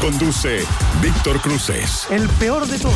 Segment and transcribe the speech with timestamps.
[0.00, 0.64] Conduce
[1.02, 2.06] Víctor Cruces.
[2.08, 2.94] El peor de todos.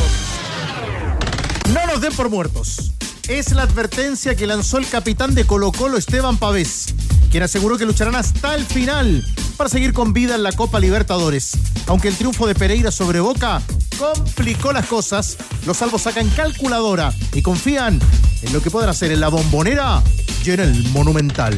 [1.71, 2.93] No nos den por muertos.
[3.27, 6.95] Es la advertencia que lanzó el capitán de Colo Colo, Esteban Pavés,
[7.29, 9.23] quien aseguró que lucharán hasta el final
[9.55, 11.51] para seguir con vida en la Copa Libertadores.
[11.85, 13.61] Aunque el triunfo de Pereira sobre Boca
[13.99, 17.99] complicó las cosas, los salvos sacan calculadora y confían
[18.41, 20.01] en lo que puedan hacer en la bombonera
[20.43, 21.55] y en el monumental.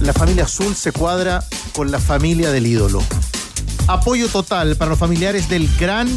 [0.00, 3.02] La familia azul se cuadra con la familia del ídolo.
[3.88, 6.08] Apoyo total para los familiares del gran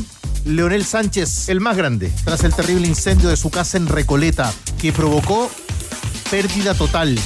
[0.44, 4.92] Leonel Sánchez, el más grande, tras el terrible incendio de su casa en Recoleta, que
[4.92, 5.52] provocó
[6.32, 7.20] pérdida total.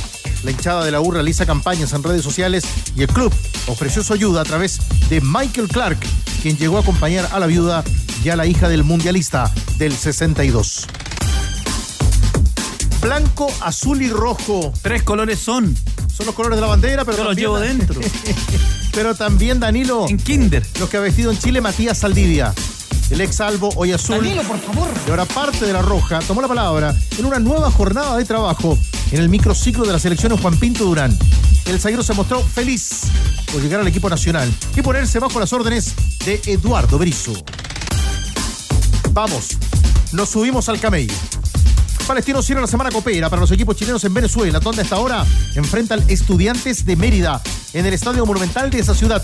[0.43, 2.65] La hinchada de la U realiza campañas en redes sociales
[2.97, 3.33] y el club
[3.67, 5.99] ofreció su ayuda a través de Michael Clark,
[6.41, 7.81] quien llegó a acompañar a la viuda
[8.21, 10.87] y a la hija del mundialista del 62.
[13.01, 15.75] Blanco, azul y rojo Tres colores son.
[16.13, 18.01] son los colores de la bandera, pero Yo los llevo dentro.
[18.93, 20.65] pero también Danilo, En Kinder.
[20.79, 22.53] los que ha vestido en Chile Matías Saldivia.
[23.09, 24.17] El ex salvo, hoy azul.
[24.47, 24.87] por favor.
[25.05, 28.77] Y ahora parte de la Roja tomó la palabra en una nueva jornada de trabajo
[29.11, 31.17] en el microciclo de la selección en Juan Pinto Durán.
[31.65, 33.01] El zaguero se mostró feliz
[33.51, 35.93] por llegar al equipo nacional y ponerse bajo las órdenes
[36.25, 37.33] de Eduardo Brizo.
[39.11, 39.57] Vamos,
[40.11, 41.13] nos subimos al camello.
[42.07, 46.03] Palestino cierra la semana copera para los equipos chilenos en Venezuela, donde hasta ahora enfrentan
[46.07, 47.41] estudiantes de Mérida
[47.73, 49.23] en el Estadio Monumental de esa ciudad.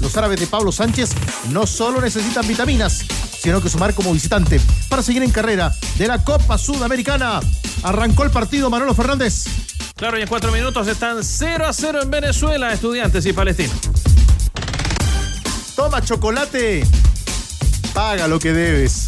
[0.00, 1.10] Los árabes de Pablo Sánchez
[1.50, 3.04] no solo necesitan vitaminas,
[3.40, 7.40] sino que sumar como visitante para seguir en carrera de la Copa Sudamericana.
[7.82, 9.44] Arrancó el partido Manolo Fernández.
[9.96, 13.76] Claro, y en cuatro minutos están 0 a 0 en Venezuela, estudiantes y palestinos.
[15.76, 16.84] Toma chocolate,
[17.92, 19.06] paga lo que debes.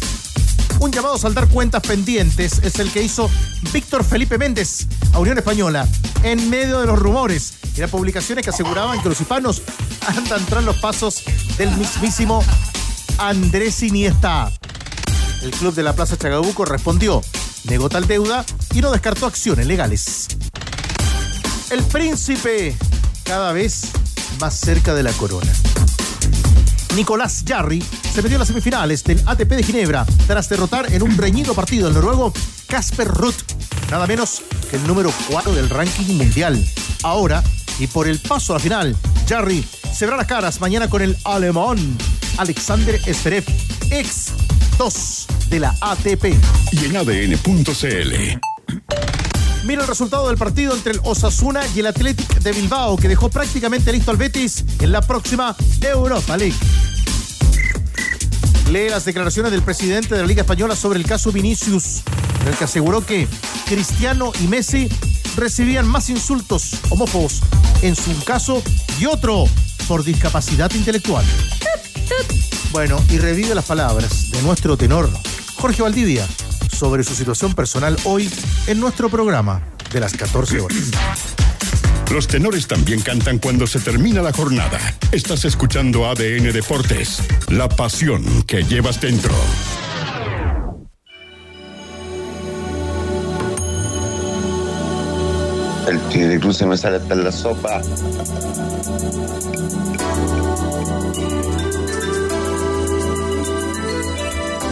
[0.79, 3.29] Un llamado a saldar cuentas pendientes es el que hizo
[3.73, 5.87] Víctor Felipe Méndez a Unión Española
[6.23, 9.61] en medio de los rumores las publicaciones que aseguraban que los hispanos
[10.07, 11.23] andan tras los pasos
[11.57, 12.43] del mismísimo
[13.17, 14.51] Andrés Iniesta.
[15.41, 17.21] El club de la Plaza Chagabuco respondió,
[17.65, 20.27] negó tal deuda y no descartó acciones legales.
[21.69, 22.75] El príncipe
[23.23, 23.91] cada vez
[24.39, 25.51] más cerca de la corona.
[26.95, 27.83] Nicolás Jarry
[28.13, 31.87] se metió en las semifinales del ATP de Ginebra tras derrotar en un reñido partido
[31.87, 32.31] al noruego
[32.67, 33.35] Casper Ruth,
[33.91, 36.65] nada menos que el número 4 del ranking mundial.
[37.03, 37.43] Ahora,
[37.79, 38.95] y por el paso a la final,
[39.27, 41.77] Jarry se verá las caras mañana con el alemán
[42.37, 43.45] Alexander Zverev,
[43.91, 44.33] ex
[44.77, 46.25] 2 de la ATP.
[46.71, 48.39] Y en ADN.cl.
[49.65, 53.29] Mira el resultado del partido entre el Osasuna y el Athletic de Bilbao, que dejó
[53.29, 56.55] prácticamente listo al Betis en la próxima Europa League.
[58.71, 62.03] Lee las declaraciones del presidente de la Liga Española sobre el caso Vinicius,
[62.41, 63.27] en el que aseguró que
[63.65, 64.89] Cristiano y Messi
[65.35, 67.41] recibían más insultos homófobos
[67.81, 68.61] en su caso
[68.99, 69.45] y otro
[69.87, 71.25] por discapacidad intelectual.
[72.71, 75.09] Bueno, y revive las palabras de nuestro tenor
[75.55, 76.27] Jorge Valdivia
[76.75, 78.29] sobre su situación personal hoy
[78.67, 80.77] en nuestro programa de las 14 horas.
[82.11, 84.79] Los tenores también cantan cuando se termina la jornada.
[85.11, 89.33] Estás escuchando ADN Deportes, la pasión que llevas dentro.
[95.87, 97.81] El tigre se me sale hasta en la sopa.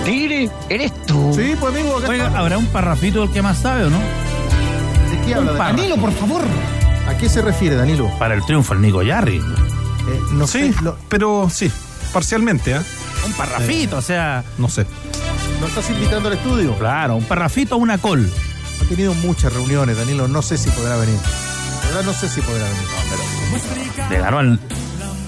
[0.05, 1.31] Tigre, eres tú.
[1.33, 2.35] Sí, pues amigo, Oiga, estamos.
[2.39, 3.99] ¿habrá un parrafito del que más sabe o no?
[3.99, 5.53] ¿de qué habla?
[5.53, 5.95] Danilo?
[5.97, 6.41] Por favor.
[7.07, 8.09] ¿A qué se refiere, Danilo?
[8.19, 9.37] Para el triunfo, el Nico Yarri.
[9.37, 9.41] Eh,
[10.33, 11.71] no Sí, sé, lo, pero sí,
[12.11, 12.83] parcialmente, ¿ah?
[13.25, 14.85] Un parrafito, o sea, No sé.
[15.61, 16.73] ¿lo estás invitando al estudio?
[16.77, 18.29] claro, un parrafito o una col.
[18.83, 21.15] Ha tenido muchas reuniones, Danilo, no sé si podrá venir.
[21.81, 24.09] La verdad no sé si podrá venir.
[24.09, 24.59] Le ganó al,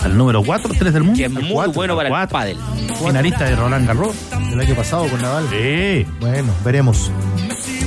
[0.03, 1.17] al número 4, 3 del mundo.
[1.17, 2.33] Que es muy cuatro, bueno para el cuatro.
[2.33, 2.57] pádel.
[2.99, 4.13] Finalista de Roland Garros.
[4.51, 5.47] El año pasado con Nadal.
[5.49, 6.05] Sí.
[6.19, 7.09] Bueno, veremos.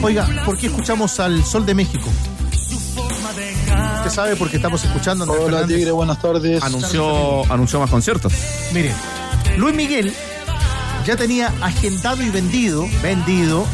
[0.02, 2.08] Oiga, ¿por qué escuchamos al Sol de México?
[3.98, 5.76] Usted sabe por qué estamos escuchando Andrés Hola Fernández.
[5.76, 6.62] Tigre, buenas tardes.
[6.62, 8.32] Anunció, anunció más conciertos.
[8.72, 8.94] Miren,
[9.58, 10.14] Luis Miguel
[11.04, 13.66] ya tenía agendado y vendido, vendido,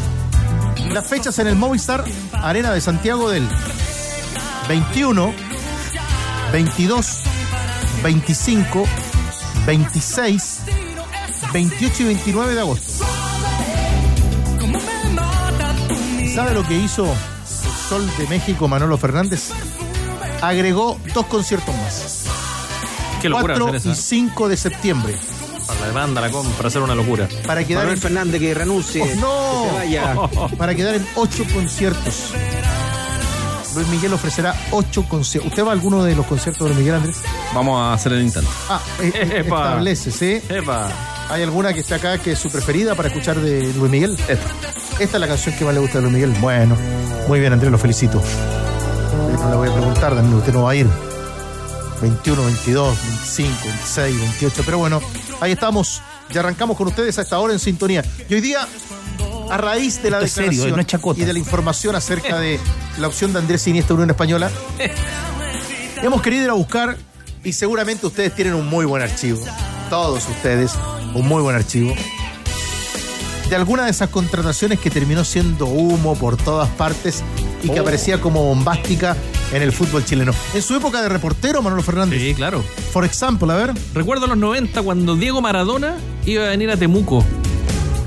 [0.95, 3.49] las fechas en el Movistar Arena de Santiago del
[4.69, 5.35] 21,
[6.53, 7.21] 22,
[8.05, 8.85] 25,
[9.67, 10.61] 26,
[11.53, 13.05] 28 y 29 de agosto.
[16.33, 19.51] ¿Sabe lo que hizo el Sol de México, Manolo Fernández?
[20.43, 22.25] Agregó dos conciertos más.
[23.21, 24.01] Qué locura 4 hacer y esa.
[24.01, 25.19] 5 de septiembre.
[25.67, 27.29] Para la demanda, la compra, hacer una locura.
[27.47, 29.03] Para quedar Manuel en, Fernández que renuncie.
[29.03, 29.63] Oh, no.
[29.63, 30.15] que se vaya.
[30.59, 32.33] para quedar en 8 conciertos.
[33.75, 35.51] Luis Miguel ofrecerá 8 conciertos.
[35.51, 37.23] ¿Usted va a alguno de los conciertos de Luis Miguel Andrés?
[37.55, 38.51] Vamos a hacer el intento.
[38.69, 39.65] Ah, eh, eh, Epa.
[39.65, 40.41] establece, ¿sí?
[40.49, 40.89] Epa.
[41.31, 44.17] ¿Hay alguna que esté acá que es su preferida para escuchar de Luis Miguel?
[44.29, 44.51] Esta.
[45.01, 46.35] Esta es la canción que más le gusta de Luis Miguel.
[46.41, 46.77] Bueno,
[47.27, 48.23] muy bien, Andrés, lo felicito.
[49.41, 50.87] No le voy a preguntar, Daniel, usted no va a ir.
[52.01, 54.63] 21, 22, 25, 26, 28.
[54.65, 55.01] Pero bueno,
[55.41, 56.03] ahí estamos.
[56.31, 58.05] Ya arrancamos con ustedes a esta hora en sintonía.
[58.29, 58.67] Y hoy día,
[59.51, 61.21] a raíz de la Esto serio, declaración no chacota.
[61.21, 62.59] y de la información acerca de
[62.99, 64.51] la opción de Andrés Iniesta Unión Española,
[66.03, 66.97] hemos querido ir a buscar
[67.43, 69.45] y seguramente ustedes tienen un muy buen archivo.
[69.91, 70.73] Todos ustedes,
[71.15, 71.95] un muy buen archivo
[73.49, 77.23] de alguna de esas contrataciones que terminó siendo humo por todas partes
[77.63, 79.17] y que aparecía como bombástica
[79.53, 80.33] en el fútbol chileno.
[80.55, 82.65] En su época de reportero, Manolo Fernández, Sí, claro.
[82.93, 85.95] por ejemplo, a ver, Recuerdo los 90 cuando Diego Maradona
[86.27, 87.25] iba a venir a Temuco.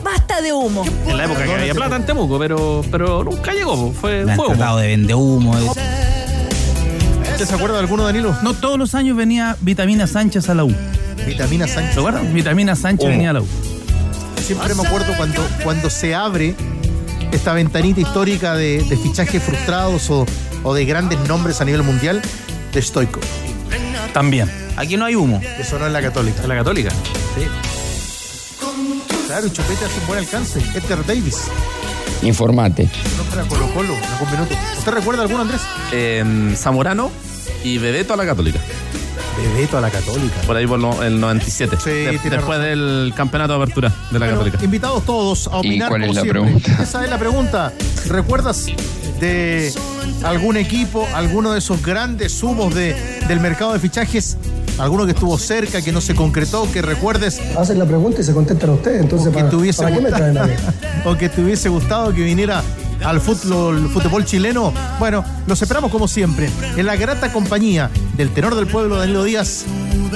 [0.03, 0.85] Basta de humo.
[1.05, 3.91] En la época que había plata en Temuco, pero, pero nunca llegó.
[3.93, 4.55] Fue, Me han fue humo.
[4.55, 5.57] tratado de vender humo.
[5.57, 5.65] de-
[7.31, 8.35] ¿usted se acuerda de alguno, Danilo?
[8.41, 10.73] No, todos los años venía Vitamina Sánchez a la U.
[11.25, 11.95] Vitamina Sánchez.
[11.95, 12.33] ¿Lo acuerdan?
[12.33, 13.47] Vitamina Sánchez venía a la U.
[14.45, 16.55] Siempre me acuerdo cuando, cuando se abre
[17.31, 20.25] esta ventanita histórica de, de fichajes frustrados o,
[20.67, 22.21] o de grandes nombres a nivel mundial
[22.73, 23.21] de Stoico,
[24.13, 24.51] También.
[24.75, 25.39] Aquí no hay humo.
[25.39, 26.41] que sonó en la Católica.
[26.43, 26.89] En la Católica.
[29.27, 30.59] Claro, y Chupete hace un buen alcance.
[30.75, 31.43] Esther Davis.
[32.21, 32.89] Informate.
[33.17, 34.55] No para Colo Colo, algún minuto.
[34.77, 35.61] ¿Usted recuerda alguno, Andrés?
[35.91, 37.11] En Zamorano
[37.63, 38.59] y Bebeto a la Católica.
[39.37, 40.35] Bebeto a la Católica.
[40.47, 41.77] Por ahí por lo- el 97.
[41.81, 42.61] Sí, De- después razón.
[42.63, 44.63] del campeonato de apertura de la Bueno, Católica.
[44.65, 46.41] invitados todos a opinar cuál es la siempre.
[46.41, 46.83] pregunta?
[46.83, 47.73] Esa es la pregunta.
[48.07, 48.65] ¿Recuerdas
[49.19, 49.73] de
[50.23, 52.95] algún equipo, alguno de esos grandes humos de,
[53.27, 54.37] del mercado de fichajes?
[54.77, 57.39] ¿Alguno que estuvo cerca, que no se concretó, que recuerdes?
[57.57, 60.37] Hacen la pregunta y se contestan ustedes, entonces o que ¿para, ¿para qué me traen
[60.37, 60.49] a
[61.05, 62.63] o que te hubiese gustado que viniera
[63.05, 64.73] al fútbol, fútbol chileno.
[64.99, 69.65] Bueno, los esperamos como siempre, en la grata compañía del tenor del pueblo, Danilo Díaz.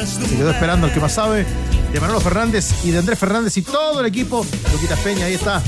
[0.05, 1.45] Se quedó esperando el que más sabe,
[1.91, 4.45] de Manolo Fernández y de Andrés Fernández y todo el equipo.
[4.71, 5.61] Luquitas Peña, ahí está.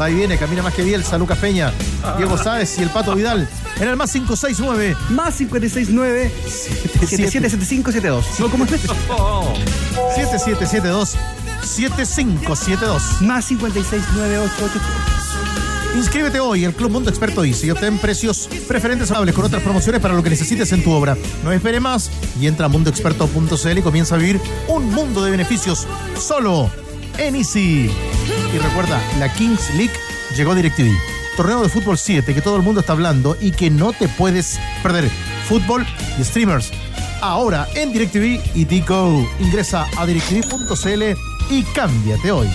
[0.00, 1.72] Va y viene, camina más que Bielsa, Lucas Peña,
[2.16, 3.46] Diego Sáez y el Pato Vidal.
[3.78, 8.24] En el más 569 Más 569 777572.
[8.50, 8.94] ¿Cómo es esto?
[9.10, 9.52] Oh,
[10.14, 11.16] 7772
[11.62, 13.20] 7572.
[13.20, 14.80] Más 56988.
[15.96, 20.00] Inscríbete hoy, el Club Mundo Experto dice y obtén precios preferentes amables con otras promociones
[20.00, 21.14] para lo que necesites en tu obra.
[21.44, 22.10] No espere más
[22.40, 25.86] y entra a mundoexperto.cl y comienza a vivir un mundo de beneficios
[26.18, 26.70] solo
[27.20, 27.90] en Easy.
[28.54, 29.92] Y recuerda, la Kings League
[30.34, 30.90] llegó a DirecTV.
[31.36, 34.58] Torneo de fútbol 7 que todo el mundo está hablando y que no te puedes
[34.82, 35.08] perder.
[35.48, 35.86] Fútbol
[36.18, 36.70] y streamers.
[37.20, 39.26] Ahora en DirecTV y Dico.
[39.38, 41.02] Ingresa a directv.cl
[41.50, 42.48] y cámbiate hoy.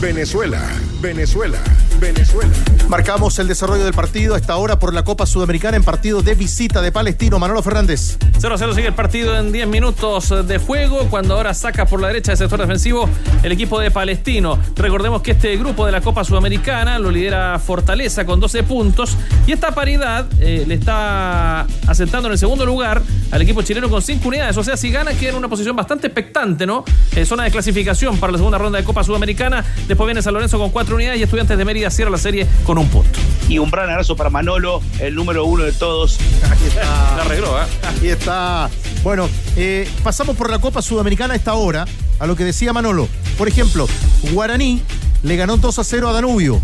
[0.00, 0.68] Venezuela,
[1.00, 1.62] Venezuela,
[2.02, 2.52] Venezuela.
[2.88, 6.34] Marcamos el desarrollo del partido a esta hora por la Copa Sudamericana en partido de
[6.34, 7.38] visita de Palestino.
[7.38, 8.18] Manolo Fernández.
[8.40, 12.32] 0-0 sigue el partido en 10 minutos de juego, cuando ahora saca por la derecha
[12.32, 13.08] del sector defensivo
[13.44, 14.58] el equipo de Palestino.
[14.74, 19.52] Recordemos que este grupo de la Copa Sudamericana lo lidera Fortaleza con 12 puntos y
[19.52, 23.00] esta paridad eh, le está asentando en el segundo lugar
[23.30, 24.56] al equipo chileno con 5 unidades.
[24.56, 26.84] O sea, si gana queda en una posición bastante expectante, ¿no?
[27.14, 29.64] Eh, zona de clasificación para la segunda ronda de Copa Sudamericana.
[29.86, 32.78] Después viene San Lorenzo con 4 unidades y Estudiantes de Mérida cierra la serie con
[32.78, 33.18] un punto.
[33.48, 36.18] Y un gran abrazo para Manolo, el número uno de todos.
[36.50, 36.82] Ahí está.
[37.16, 37.66] La arregló, ¿eh?
[37.82, 38.70] Ahí está.
[39.02, 41.86] Bueno, eh, pasamos por la Copa Sudamericana a esta hora,
[42.18, 43.08] a lo que decía Manolo.
[43.36, 43.88] Por ejemplo,
[44.32, 44.80] Guaraní
[45.22, 46.60] le ganó 2 a 0 a Danubio.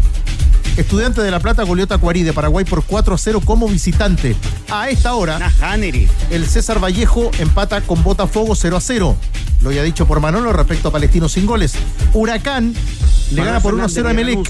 [0.76, 4.36] Estudiante de La Plata goleó a Tacuarí de Paraguay por 4 a 0 como visitante.
[4.70, 5.52] A esta hora,
[6.30, 9.16] el César Vallejo empata con Botafogo 0 a 0.
[9.60, 11.74] Lo ya dicho por Manolo respecto a Palestino sin goles.
[12.14, 12.74] Huracán
[13.32, 14.48] le gana por 1 a 0 a Emelec.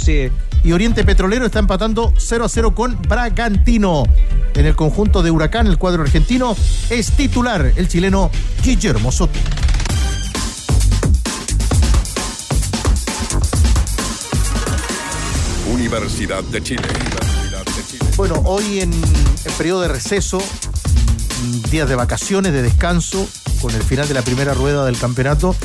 [0.69, 4.03] Y Oriente Petrolero está empatando 0 a 0 con Bragantino.
[4.55, 6.55] En el conjunto de Huracán, el cuadro argentino
[6.91, 8.31] es titular el chileno
[8.63, 9.39] Guillermo Soto.
[15.73, 16.83] Universidad de Chile.
[18.19, 23.27] Bueno, hoy en el periodo de receso, mm, días de vacaciones, de descanso,
[23.63, 25.57] con el final de la primera rueda del campeonato,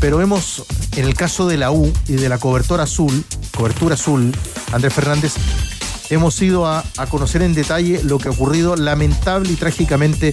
[0.00, 0.64] pero vemos
[0.96, 3.24] en el caso de la U y de la cobertura azul,
[3.58, 4.30] cobertura azul,
[4.72, 5.34] Andrés Fernández,
[6.10, 10.32] hemos ido a, conocer en detalle lo que ha ocurrido lamentable y trágicamente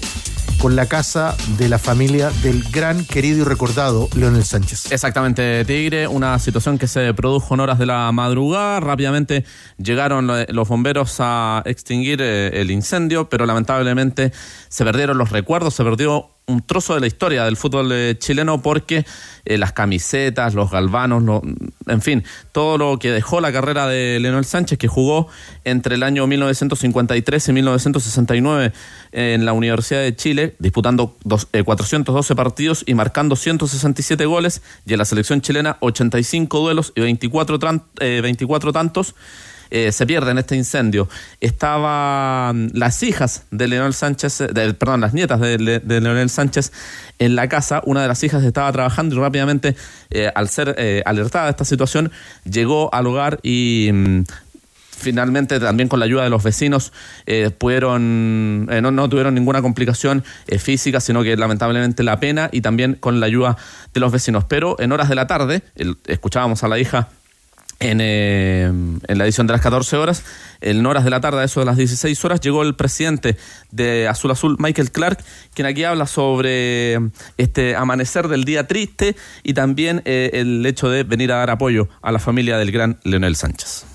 [0.62, 4.91] con la casa de la familia del gran, querido y recordado Leonel Sánchez.
[4.91, 8.79] Exactamente, Tigre, una situación que se produjo en horas de la madrugada.
[8.79, 9.44] Rápidamente
[9.77, 14.34] llegaron los bomberos a extinguir eh, el incendio, pero lamentablemente
[14.70, 18.62] se perdieron los recuerdos, se perdió un trozo de la historia del fútbol eh, chileno
[18.62, 19.06] porque
[19.46, 21.42] eh, las camisetas, los galvanos,
[21.88, 25.28] en fin, todo lo que dejó la carrera de Leonel Sánchez, que jugó
[25.64, 28.74] entre el año 1953 y 1969
[29.12, 35.00] en la Universidad de Chile, disputando 412 eh, partidos y marcando 167 goles, y en
[35.00, 37.60] la selección chilena 85 duelos y 24,
[38.00, 39.16] 24 tantos.
[39.72, 41.10] Eh, se pierde en este incendio.
[41.42, 46.72] Estaban las hijas de Leonel Sánchez, de, perdón, las nietas de, Leonel Sánchez
[47.20, 47.82] en la casa.
[47.86, 49.76] Una de las hijas estaba trabajando y rápidamente,
[50.10, 52.12] eh, al ser eh, alertada de esta situación,
[52.50, 54.24] llegó al hogar y mm,
[54.98, 56.94] finalmente también con la ayuda de los vecinos
[57.58, 60.24] pudieron no, no, tuvieron ninguna complicación
[60.58, 63.58] física sino que lamentablemente la pena y también con la ayuda
[63.94, 65.64] de los vecinos pero en horas de la tarde
[66.08, 67.10] escuchábamos a la hija
[67.86, 70.24] eh, en, la edición de las 14 horas,
[70.62, 73.38] en horas de la tarde, eso de las 16 horas, llegó el presidente
[73.72, 75.20] de Azul Azul, Michael Clark,
[75.54, 77.00] quien aquí habla sobre
[77.38, 81.88] este amanecer del día triste y también eh, el hecho de venir a dar apoyo
[82.01, 83.86] a la familia del gran Leonel Sánchez.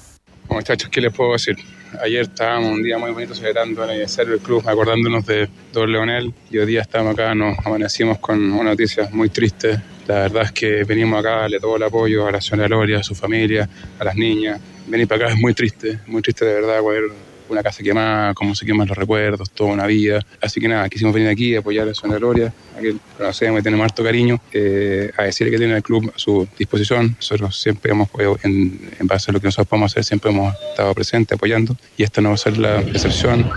[0.48, 1.56] Muchachos, ¿qué les puedo decir?
[2.02, 6.32] Ayer estábamos un día muy bonito celebrando el aniversario del club, acordándonos de Don Leonel,
[6.50, 9.80] y hoy día estamos acá, nos amanecimos con una noticia muy triste
[10.10, 13.02] la verdad es que venimos acá darle todo el apoyo a la señora Gloria, a
[13.04, 14.60] su familia, a las niñas.
[14.88, 17.04] Venir para acá es muy triste, muy triste de verdad, ver
[17.52, 20.24] una casa quemada, cómo se queman los recuerdos, toda una vida.
[20.40, 23.62] Así que nada, quisimos venir aquí a apoyar a señora Gloria, a que conocemos y
[23.62, 27.14] tenemos harto cariño, eh, a decirle que tiene el club a su disposición.
[27.16, 30.94] Nosotros siempre hemos apoyado en, base a lo que nosotros podemos hacer, siempre hemos estado
[30.94, 33.50] presentes apoyando y esta no va a ser la excepción.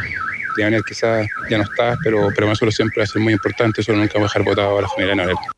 [0.57, 3.93] Leonel quizás ya no está, pero, pero nosotros siempre va a ser muy importante, eso
[3.93, 5.52] nunca va a dejar votado a la familia de Leonel.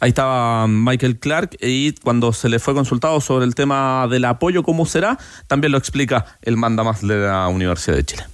[0.00, 4.62] Ahí estaba Michael Clark y cuando se le fue consultado sobre el tema del apoyo,
[4.62, 8.24] cómo será, también lo explica el manda más de la Universidad de Chile.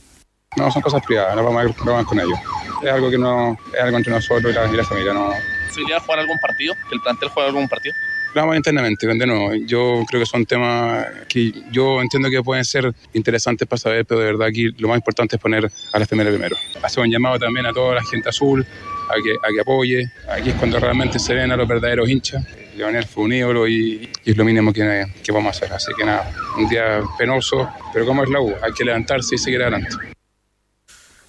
[0.56, 2.38] No, son cosas privadas, no vamos a ir con ellos.
[2.82, 5.12] Es algo que no, es algo entre nosotros y la, y la familia.
[5.12, 5.30] No.
[5.66, 6.74] ¿Posibilidad de jugar algún partido?
[6.88, 7.94] ¿Que el plantel juegue algún partido?
[8.34, 9.54] Vamos internamente, no.
[9.54, 14.20] Yo creo que son temas que yo entiendo que pueden ser interesantes para saber, pero
[14.20, 16.56] de verdad aquí lo más importante es poner a la familia primero.
[16.82, 18.66] Hace un llamado también a toda la gente azul,
[19.08, 20.10] a que, a que apoye.
[20.28, 22.44] Aquí es cuando realmente se ven a los verdaderos hinchas.
[22.76, 25.72] Leonel fue un ídolo y, es lo mínimo que, que, vamos a hacer.
[25.72, 29.38] Así que nada, un día penoso, pero como es la U, hay que levantarse y
[29.38, 30.15] seguir adelante.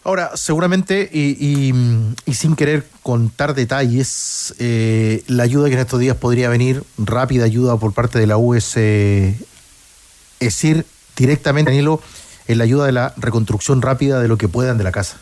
[0.07, 1.73] Ahora, seguramente, y,
[2.31, 7.75] sin querer contar detalles, eh, la ayuda que en estos días podría venir, rápida ayuda
[7.75, 9.37] por parte de la U, es, eh,
[10.39, 10.85] es ir
[11.17, 12.01] directamente, Danilo,
[12.47, 15.17] en la ayuda de la reconstrucción rápida de lo que puedan de la casa.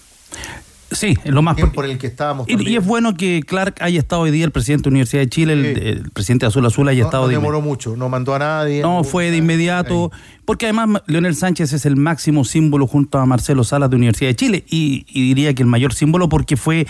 [0.95, 2.47] Sí, es lo más por el que estábamos.
[2.49, 5.29] Y, es bueno que Clark haya estado hoy día, el presidente de la Universidad de
[5.29, 7.23] Chile, el, presidente de Azul Azul haya estado.
[7.23, 8.81] No demoró mucho, no mandó a nadie.
[8.81, 10.11] No, fue de inmediato,
[10.45, 14.35] porque además Leonel Sánchez es el máximo símbolo junto a Marcelo Salas de Universidad de
[14.35, 16.87] Chile y, diría que el mayor símbolo porque fue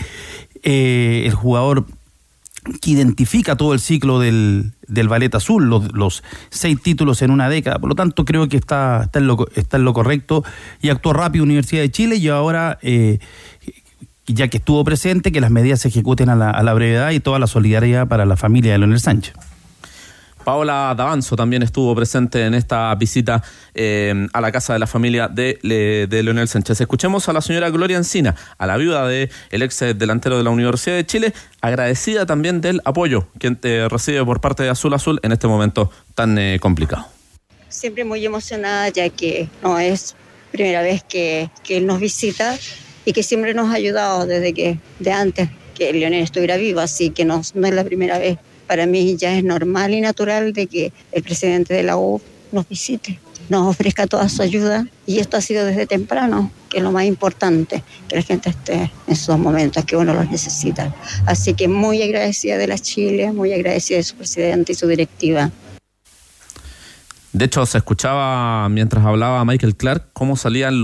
[0.62, 1.86] eh, el jugador
[2.80, 7.78] que identifica todo el ciclo del, del ballet azul, los, seis títulos en una década.
[7.78, 10.44] Por lo tanto, creo que está, está, en, lo, está en lo correcto
[10.80, 13.18] y actuó rápido Universidad de Chile y ahora eh,
[14.26, 17.46] ya que estuvo presente, que las medidas se ejecuten a la, brevedad y toda la
[17.46, 19.34] solidaridad para la familia de Leonel Sánchez.
[20.44, 23.42] Paola Davanzo también estuvo presente en esta visita
[23.74, 25.58] eh, a la casa de la familia de,
[26.08, 26.80] Leonel Sánchez.
[26.80, 30.94] Escuchemos a la señora Gloria Encina, a la viuda del ex delantero de la Universidad
[30.94, 35.32] de Chile, agradecida también del apoyo que eh, recibe por parte de Azul Azul en
[35.32, 37.08] este momento tan eh, complicado.
[37.68, 40.14] Siempre muy emocionada ya que no es
[40.52, 42.56] primera vez que, que él nos visita
[43.06, 47.10] y que siempre nos ha ayudado desde que, de antes que Leonel estuviera vivo, así
[47.10, 48.36] que no, es la primera vez.
[48.66, 52.20] Para mí ya es normal y natural de que el presidente de la U
[52.50, 56.82] nos visite, nos ofrezca toda su ayuda y esto ha sido desde temprano, que es
[56.82, 60.92] lo más importante, que la gente esté en esos momentos que uno los necesita.
[61.26, 65.52] Así que muy agradecida de la Chile, muy agradecida de su presidente y su directiva.
[67.36, 70.82] De hecho, se escuchaba mientras hablaba Michael Clark cómo salían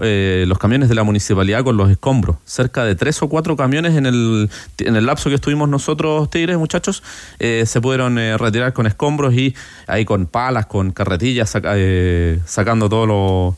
[0.00, 2.36] eh, los camiones de la municipalidad con los escombros.
[2.46, 6.56] Cerca de tres o cuatro camiones en el, en el lapso que estuvimos nosotros, Tigres,
[6.56, 7.02] muchachos,
[7.38, 9.54] eh, se pudieron eh, retirar con escombros y
[9.86, 11.50] ahí con palas, con carretillas,
[12.46, 13.54] sacando todos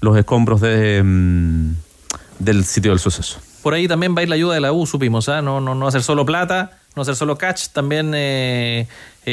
[0.00, 1.74] los, escombros de, mm,
[2.40, 3.38] del sitio del suceso.
[3.62, 5.42] Por ahí también va a ir la ayuda de la U, supimos, ¿ah?
[5.42, 8.12] no, no, no hacer solo plata, no hacer solo catch, también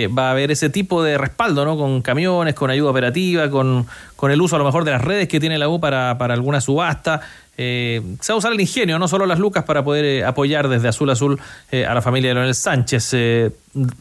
[0.04, 1.78] eh, va a haber ese tipo de respaldo, ¿no?
[1.78, 3.86] Con camiones, con ayuda operativa, con,
[4.16, 6.34] con, el uso a lo mejor de las redes que tiene la U para, para
[6.34, 7.22] alguna subasta.
[7.58, 10.68] eh, se va a usar el ingenio, no solo las lucas, para poder eh, apoyar
[10.68, 11.40] desde Azul a Azul
[11.72, 13.10] eh, a la familia de Leonel Sánchez.
[13.14, 13.52] Eh,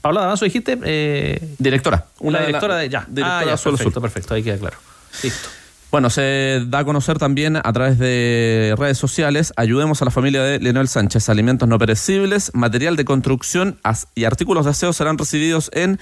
[0.00, 0.78] Paula Davanzo, dijiste.
[0.84, 2.06] Eh, Directora.
[2.20, 2.88] Una la- directora de.
[2.88, 4.02] Ya, directora Ah, ya, Azul perfecto, Azul.
[4.02, 4.76] perfecto, ahí queda claro.
[5.22, 5.48] Listo.
[5.94, 10.42] Bueno, se da a conocer también a través de redes sociales, ayudemos a la familia
[10.42, 13.78] de Leonel Sánchez, alimentos no perecibles, material de construcción
[14.16, 16.00] y artículos de aseo serán recibidos en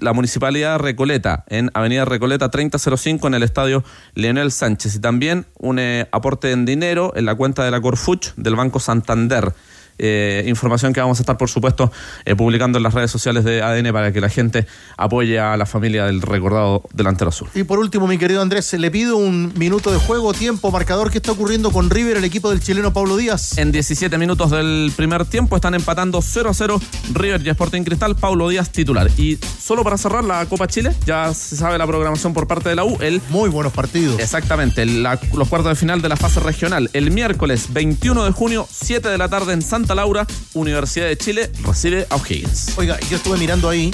[0.00, 3.84] la Municipalidad Recoleta, en Avenida Recoleta 3005 en el Estadio
[4.14, 8.34] Leonel Sánchez y también un eh, aporte en dinero en la cuenta de la Corfuch
[8.34, 9.52] del Banco Santander.
[10.02, 11.92] Eh, información que vamos a estar, por supuesto,
[12.24, 14.66] eh, publicando en las redes sociales de ADN para que la gente
[14.96, 17.48] apoye a la familia del recordado delantero azul.
[17.54, 21.10] Y por último, mi querido Andrés, le pido un minuto de juego, tiempo, marcador.
[21.10, 23.58] ¿Qué está ocurriendo con River, el equipo del chileno Pablo Díaz?
[23.58, 26.80] En 17 minutos del primer tiempo están empatando 0 a 0
[27.12, 29.10] River y Sporting Cristal, Paulo Díaz titular.
[29.18, 32.76] Y solo para cerrar la Copa Chile, ya se sabe la programación por parte de
[32.76, 32.96] la U.
[33.00, 34.18] El, Muy buenos partidos.
[34.20, 36.88] exactamente, la- los cuartos de final de la fase regional.
[36.94, 41.50] El miércoles 21 de junio, 7 de la tarde en Santa Laura, Universidad de Chile
[41.64, 42.76] recibe a O'Higgins.
[42.76, 43.90] Oiga, yo estuve mirando ahí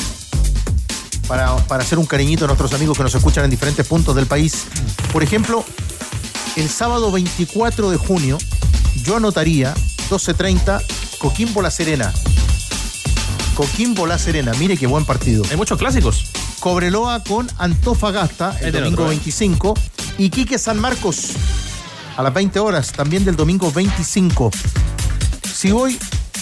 [1.29, 4.27] para, para hacer un cariñito a nuestros amigos que nos escuchan en diferentes puntos del
[4.27, 4.67] país.
[5.13, 5.65] Por ejemplo,
[6.57, 8.39] el sábado 24 de junio,
[9.05, 9.75] yo anotaría
[10.11, 10.83] 12.30
[11.19, 12.13] Coquimbo La Serena.
[13.55, 15.45] Coquimbo La Serena, mire qué buen partido.
[15.51, 16.31] Hay muchos clásicos.
[16.61, 19.17] Cobreloa con Antofagasta el domingo otro, ¿eh?
[19.17, 19.75] 25
[20.19, 21.33] y Quique San Marcos
[22.17, 24.51] a las 20 horas también del domingo 25.
[25.57, 25.99] Si voy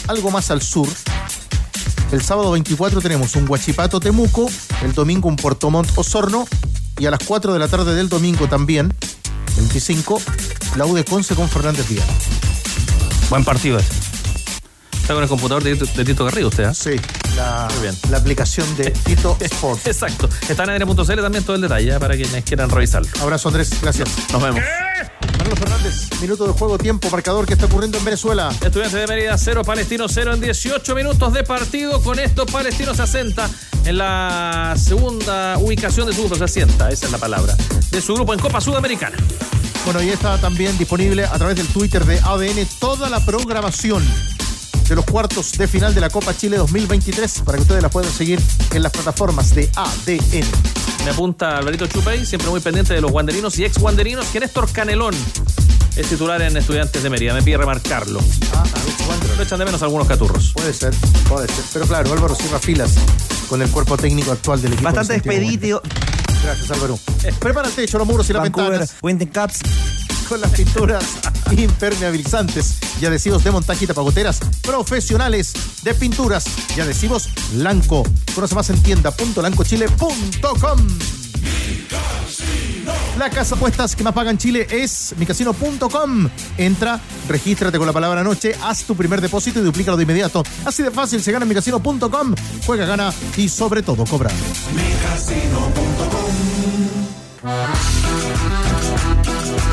[0.09, 0.89] algo más al sur,
[2.13, 4.51] el sábado 24 tenemos un Huachipato Temuco,
[4.83, 6.47] el domingo un Puerto Montt Osorno
[6.99, 8.93] y a las 4 de la tarde del domingo también,
[9.57, 10.21] 25,
[10.77, 12.05] la U de Conce con Fernández Vial.
[13.31, 13.89] Buen partido ese.
[15.01, 16.75] Está con el computador de, Tito- de Tito Garrido usted, ¿ah?
[16.75, 16.97] Sí,
[17.37, 17.97] la, Muy bien.
[18.11, 19.87] la aplicación de Tito Sport.
[19.87, 20.29] Exacto.
[20.49, 22.01] Está en ADN.cl también todo el detalle ¿ah?
[22.01, 23.09] para quienes quieran revisarlo.
[23.21, 24.09] Abrazo Andrés, gracias.
[24.33, 24.61] Nos vemos.
[25.57, 28.51] Fernández, minuto de juego, tiempo, marcador, ¿qué está ocurriendo en Venezuela?
[28.61, 32.01] Estudiantes de Mérida 0, Palestino 0 en 18 minutos de partido.
[32.03, 33.49] Con esto, Palestino se asenta
[33.85, 36.37] en la segunda ubicación de su grupo.
[36.37, 37.57] Se asienta, esa es la palabra.
[37.91, 39.17] De su grupo en Copa Sudamericana.
[39.85, 44.03] Bueno, y está también disponible a través del Twitter de ADN toda la programación
[44.89, 48.13] de los cuartos de final de la Copa Chile 2023 para que ustedes la puedan
[48.13, 48.41] seguir
[48.73, 50.84] en las plataformas de ADN.
[51.05, 54.71] Me apunta Alvarito Chupey, siempre muy pendiente de los guanderinos y ex guanderinos, que Néstor
[54.73, 55.15] Canelón
[55.97, 57.35] es titular en Estudiantes de Mérida.
[57.35, 58.21] Me pide remarcarlo.
[58.55, 59.37] Ah, a ver, Wander.
[59.37, 60.53] Lo echan de menos algunos caturros.
[60.55, 60.95] Puede ser,
[61.29, 61.65] puede ser.
[61.75, 62.95] Pero claro, Álvaro cierra filas
[63.49, 64.85] con el cuerpo técnico actual del equipo.
[64.85, 65.83] Bastante de Santiago expedito.
[65.83, 66.43] Wander.
[66.43, 66.99] Gracias, Álvaro.
[67.39, 69.61] Prepara el techo, los muros y las Vancouver, ventanas Winter Caps.
[70.25, 71.05] Con las pinturas
[71.57, 76.45] impermeabilizantes y adhesivos de montaje y tapagoteras profesionales de pinturas
[76.77, 78.05] y adhesivos Blanco.
[78.35, 80.89] Conoce más en tienda.lancochile.com.
[83.19, 86.29] La casa apuestas que más paga en Chile es micasino.com.
[86.59, 90.43] Entra, regístrate con la palabra noche, haz tu primer depósito y duplícalo de inmediato.
[90.65, 92.35] Así de fácil se gana en micasino.com.
[92.67, 94.31] Juega, gana y sobre todo cobra.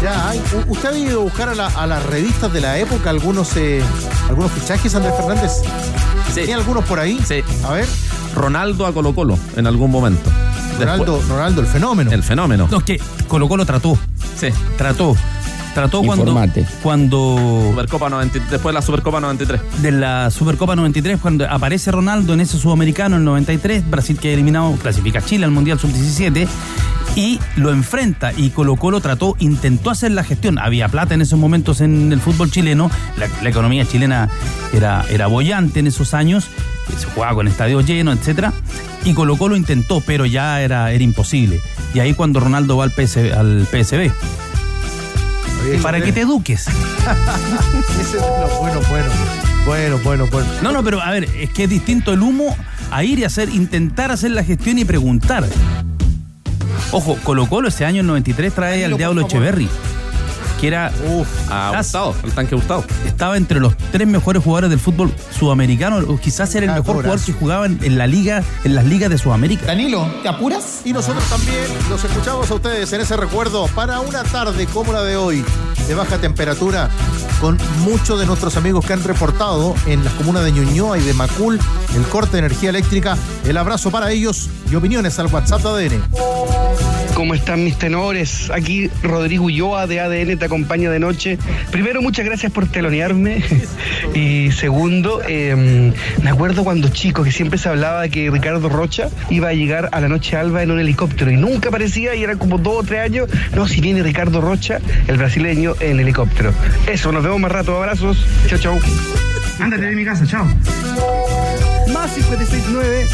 [0.01, 0.41] Ya hay.
[0.67, 3.81] ¿Usted ha ido a buscar a, la- a las revistas de la época algunos, eh,
[4.29, 5.51] algunos fichajes, Andrés Fernández?
[6.33, 6.33] Sí.
[6.41, 7.19] ¿Tiene algunos por ahí?
[7.25, 7.41] Sí.
[7.63, 7.87] A ver.
[8.35, 10.29] Ronaldo a Colo Colo en algún momento.
[10.79, 12.11] Ronaldo, Después- Ronaldo, el fenómeno.
[12.11, 12.67] el fenómeno.
[12.71, 13.97] No, es que Colo Colo trató.
[14.39, 14.47] Sí.
[14.77, 15.15] Trató.
[15.75, 16.67] Trató cuando, Informate.
[16.83, 17.37] cuando
[17.71, 19.61] Supercopa 90 después de la Supercopa 93.
[19.81, 24.33] de la Supercopa 93, cuando aparece Ronaldo en ese sudamericano, el 93, Brasil que ha
[24.33, 26.45] eliminado, clasifica a Chile al Mundial Sub-17,
[27.15, 30.59] y lo enfrenta y Colo Colo trató, intentó hacer la gestión.
[30.59, 34.29] Había plata en esos momentos en el fútbol chileno, la, la economía chilena
[34.73, 36.47] era, era bollante en esos años,
[36.97, 38.53] se jugaba con estadios llenos, etcétera,
[39.03, 41.61] y Colo Colo intentó, pero ya era, era imposible.
[41.93, 44.11] Y ahí cuando Ronaldo va al, PS, al PSB.
[45.81, 46.67] Para que te eduques.
[47.99, 49.09] Ese es lo bueno, bueno.
[49.65, 50.47] Bueno, bueno, bueno.
[50.63, 52.55] No, no, pero a ver, es que es distinto el humo
[52.89, 55.47] a ir y hacer, intentar hacer la gestión y preguntar.
[56.93, 59.21] Ojo, Colo Colo ese año, el 93, trae al Diablo.
[59.21, 59.69] Echeverry,
[60.61, 61.27] que era, Uf.
[61.49, 62.85] A Quizás- Gustavo, el tanque Gustavo.
[63.05, 67.19] estaba entre los tres mejores jugadores del fútbol sudamericano, o quizás era el mejor jugador
[67.19, 69.65] que jugaba en, en la liga, en las ligas de Sudamérica.
[69.65, 70.81] Danilo, ¿te apuras?
[70.85, 75.03] Y nosotros también los escuchamos a ustedes en ese recuerdo para una tarde como la
[75.03, 75.43] de hoy,
[75.87, 76.89] de baja temperatura,
[77.41, 81.13] con muchos de nuestros amigos que han reportado en las comunas de Ñuñoa y de
[81.15, 81.59] Macul
[81.95, 83.17] el corte de energía eléctrica.
[83.45, 86.90] El abrazo para ellos y opiniones al WhatsApp de ADN.
[87.13, 88.49] ¿Cómo están mis tenores?
[88.49, 91.37] Aquí Rodrigo Ulloa de ADN te acompaña de noche.
[91.71, 93.43] Primero, muchas gracias por telonearme.
[94.15, 95.93] y segundo, eh,
[96.23, 99.89] me acuerdo cuando chico que siempre se hablaba de que Ricardo Rocha iba a llegar
[99.91, 102.83] a la noche alba en un helicóptero y nunca aparecía y eran como dos o
[102.83, 103.29] tres años.
[103.53, 106.53] No, si viene Ricardo Rocha, el brasileño, en helicóptero.
[106.87, 107.75] Eso, nos vemos más rato.
[107.75, 108.25] Abrazos.
[108.47, 108.79] Chao, chao.
[109.59, 110.45] Ándate de mi casa, chao.
[111.93, 113.07] Más 569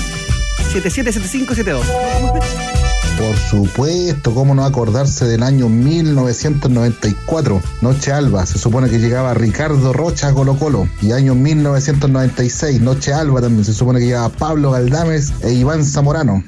[0.71, 2.77] 777572.
[3.17, 7.62] Por supuesto, ¿cómo no acordarse del año 1994?
[7.82, 10.88] Noche Alba, se supone que llegaba Ricardo Rocha a Colo Colo.
[11.01, 16.43] Y año 1996, Noche Alba también, se supone que llegaba Pablo Galdames e Iván Zamorano.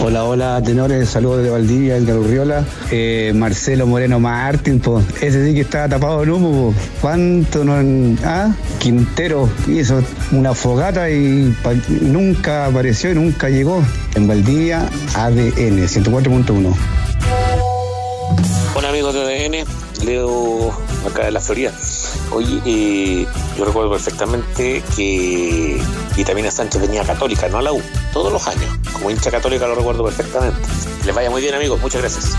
[0.00, 2.64] Hola, hola, tenores, saludos desde Valdivia, el Urriola.
[2.90, 5.02] Eh, Marcelo Moreno Martín, po.
[5.20, 6.74] ese sí que estaba tapado en humo.
[7.00, 7.74] ¿cuánto no?
[8.24, 10.02] Ah, Quintero hizo
[10.32, 11.54] una fogata y
[12.00, 13.82] nunca apareció y nunca llegó.
[14.14, 16.74] En Valdivia, ADN 104.1.
[18.74, 19.66] Hola amigos de ADN,
[20.04, 20.72] Leo
[21.08, 21.72] acá de la Florida.
[22.32, 25.80] Oye, eh, yo recuerdo perfectamente que
[26.16, 27.80] Vitamina Sánchez venía Católica, no a la U,
[28.12, 28.66] todos los años.
[28.92, 30.58] Como hincha católica lo recuerdo perfectamente.
[31.04, 32.36] Les vaya muy bien amigos, muchas gracias.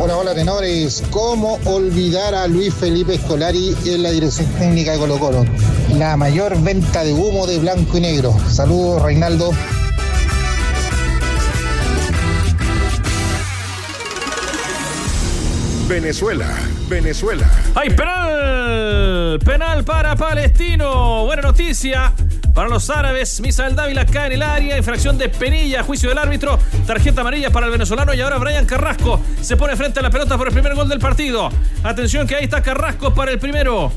[0.00, 1.02] Hola, hola tenores.
[1.10, 5.44] ¿Cómo olvidar a Luis Felipe Escolari en la dirección técnica de Colo Colo?
[5.94, 8.36] La mayor venta de humo de blanco y negro.
[8.48, 9.52] Saludos, Reinaldo.
[15.88, 16.52] Venezuela,
[16.88, 17.48] Venezuela.
[17.76, 19.38] ¡Hay penal!
[19.44, 21.24] Penal para Palestino.
[21.26, 22.12] Buena noticia
[22.52, 23.40] para los árabes.
[23.40, 24.76] Misael Dávila cae en el área.
[24.76, 25.84] Infracción de Penilla.
[25.84, 26.58] Juicio del árbitro.
[26.88, 28.12] Tarjeta amarilla para el venezolano.
[28.14, 30.98] Y ahora Brian Carrasco se pone frente a la pelota por el primer gol del
[30.98, 31.50] partido.
[31.84, 33.92] Atención que ahí está Carrasco para el primero.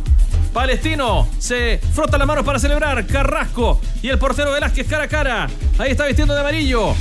[0.54, 3.08] Palestino se frota las manos para celebrar.
[3.08, 5.48] Carrasco y el portero Velázquez cara a cara.
[5.80, 6.94] Ahí está vistiendo de amarillo.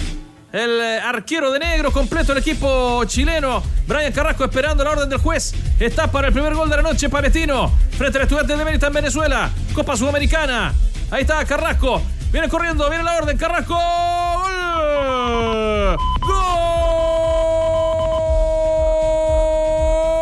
[0.50, 3.62] El eh, arquero de negro completo el equipo chileno.
[3.86, 5.52] Brian Carrasco esperando la orden del juez.
[5.78, 7.70] Está para el primer gol de la noche palestino.
[7.98, 9.50] Frente al estudiante de Mérida en Venezuela.
[9.74, 10.72] Copa Sudamericana.
[11.10, 12.00] Ahí está Carrasco.
[12.32, 13.36] Viene corriendo, viene la orden.
[13.36, 13.74] Carrasco.
[13.74, 15.96] ¡Gol!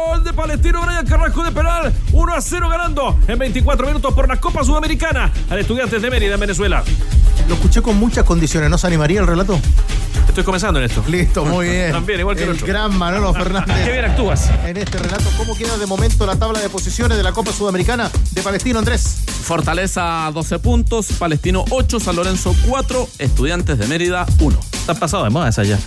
[0.09, 0.83] Gol de Palestino.
[0.83, 1.93] Brian Carrasco de penal.
[2.13, 6.35] 1 a 0 ganando en 24 minutos por la Copa Sudamericana al Estudiantes de Mérida
[6.35, 6.83] en Venezuela.
[7.49, 8.71] Lo escuché con muchas condiciones.
[8.71, 9.59] ¿No se animaría el relato?
[10.29, 11.03] Estoy comenzando en esto.
[11.09, 11.93] Listo, muy bien.
[11.93, 12.67] También, igual que el el otro.
[12.67, 13.75] gran Manolo Fernández.
[13.85, 14.51] Qué bien actúas.
[14.65, 18.11] En este relato, ¿cómo queda de momento la tabla de posiciones de la Copa Sudamericana
[18.33, 19.21] de Palestino, Andrés?
[19.43, 24.59] Fortaleza 12 puntos, Palestino 8, San Lorenzo 4, Estudiantes de Mérida 1.
[24.73, 25.79] Está pasado de moda esa ya.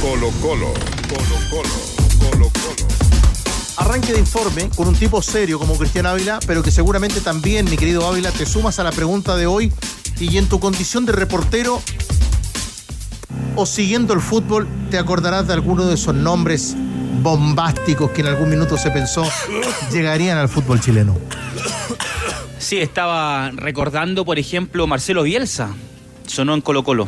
[0.00, 0.72] Colo Colo,
[1.08, 1.95] Colo Colo, Colo Colo.
[3.86, 7.76] Arranque de informe con un tipo serio como Cristian Ávila, pero que seguramente también, mi
[7.76, 9.72] querido Ávila, te sumas a la pregunta de hoy
[10.18, 11.80] y en tu condición de reportero
[13.54, 16.74] o siguiendo el fútbol, te acordarás de alguno de esos nombres
[17.22, 19.24] bombásticos que en algún minuto se pensó
[19.92, 21.16] llegarían al fútbol chileno.
[22.58, 25.70] Sí, estaba recordando, por ejemplo, Marcelo Bielsa.
[26.26, 27.06] Sonó en Colo Colo.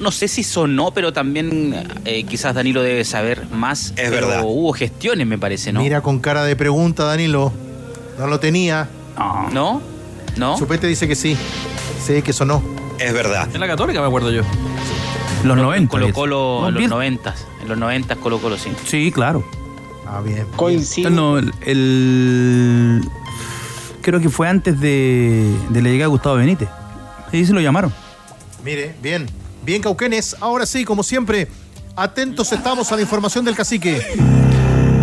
[0.00, 3.88] No sé si sonó, pero también eh, quizás Danilo debe saber más.
[3.96, 4.42] Es pero verdad.
[4.44, 5.80] Hubo gestiones, me parece, ¿no?
[5.80, 7.52] Mira con cara de pregunta, Danilo.
[8.18, 8.88] No lo tenía.
[9.52, 9.82] ¿No?
[10.36, 10.58] ¿No?
[10.58, 11.36] Chupete dice que sí.
[12.04, 12.62] Sí, que sonó.
[12.98, 13.48] Es verdad.
[13.54, 14.42] En la Católica me acuerdo yo.
[15.44, 15.90] Los En 90.
[15.90, 16.90] Colo Colo, No, en los bien.
[16.90, 17.34] 90.
[17.62, 18.70] En los 90 Colo Colo, sí.
[18.86, 19.44] Sí, claro.
[20.06, 20.46] Ah, bien.
[21.14, 23.00] No, el, el-
[24.02, 26.68] Creo que fue antes de, de la llegada de Gustavo Benítez.
[27.32, 27.92] Ahí se lo llamaron.
[28.64, 29.26] Mire, bien.
[29.62, 30.36] Bien, Cauquenes.
[30.40, 31.48] Ahora sí, como siempre,
[31.96, 34.00] atentos estamos a la información del cacique.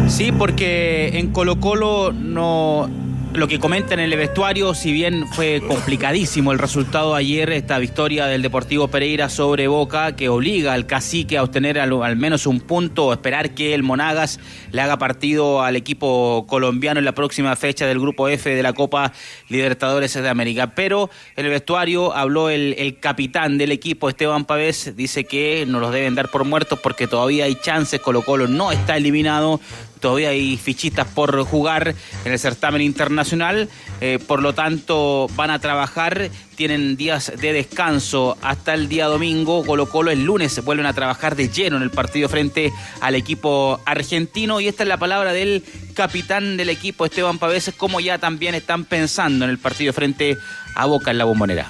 [0.07, 2.89] Sí, porque en Colo Colo no.
[3.37, 8.25] Lo que comentan en el vestuario, si bien fue complicadísimo el resultado ayer, esta victoria
[8.25, 13.05] del Deportivo Pereira sobre Boca, que obliga al cacique a obtener al, menos un punto
[13.05, 14.39] o esperar que el Monagas
[14.71, 18.73] le haga partido al equipo colombiano en la próxima fecha del Grupo F de la
[18.73, 19.13] Copa
[19.49, 20.73] Libertadores de América.
[20.73, 25.79] Pero en el vestuario habló el, el capitán del equipo, Esteban Pavés, dice que no
[25.79, 29.61] los deben dar por muertos porque todavía hay chances, Colo Colo no está eliminado,
[29.99, 33.69] todavía hay fichitas por jugar en el certamen internacional,
[34.01, 39.63] eh, por lo tanto van a trabajar, tienen días de descanso hasta el día domingo,
[39.63, 43.79] Colo Colo el lunes vuelven a trabajar de lleno en el partido frente al equipo
[43.85, 44.59] argentino.
[44.59, 48.85] Y esta es la palabra del capitán del equipo Esteban Pavés, como ya también están
[48.85, 50.37] pensando en el partido frente
[50.75, 51.69] a Boca en la bombonera.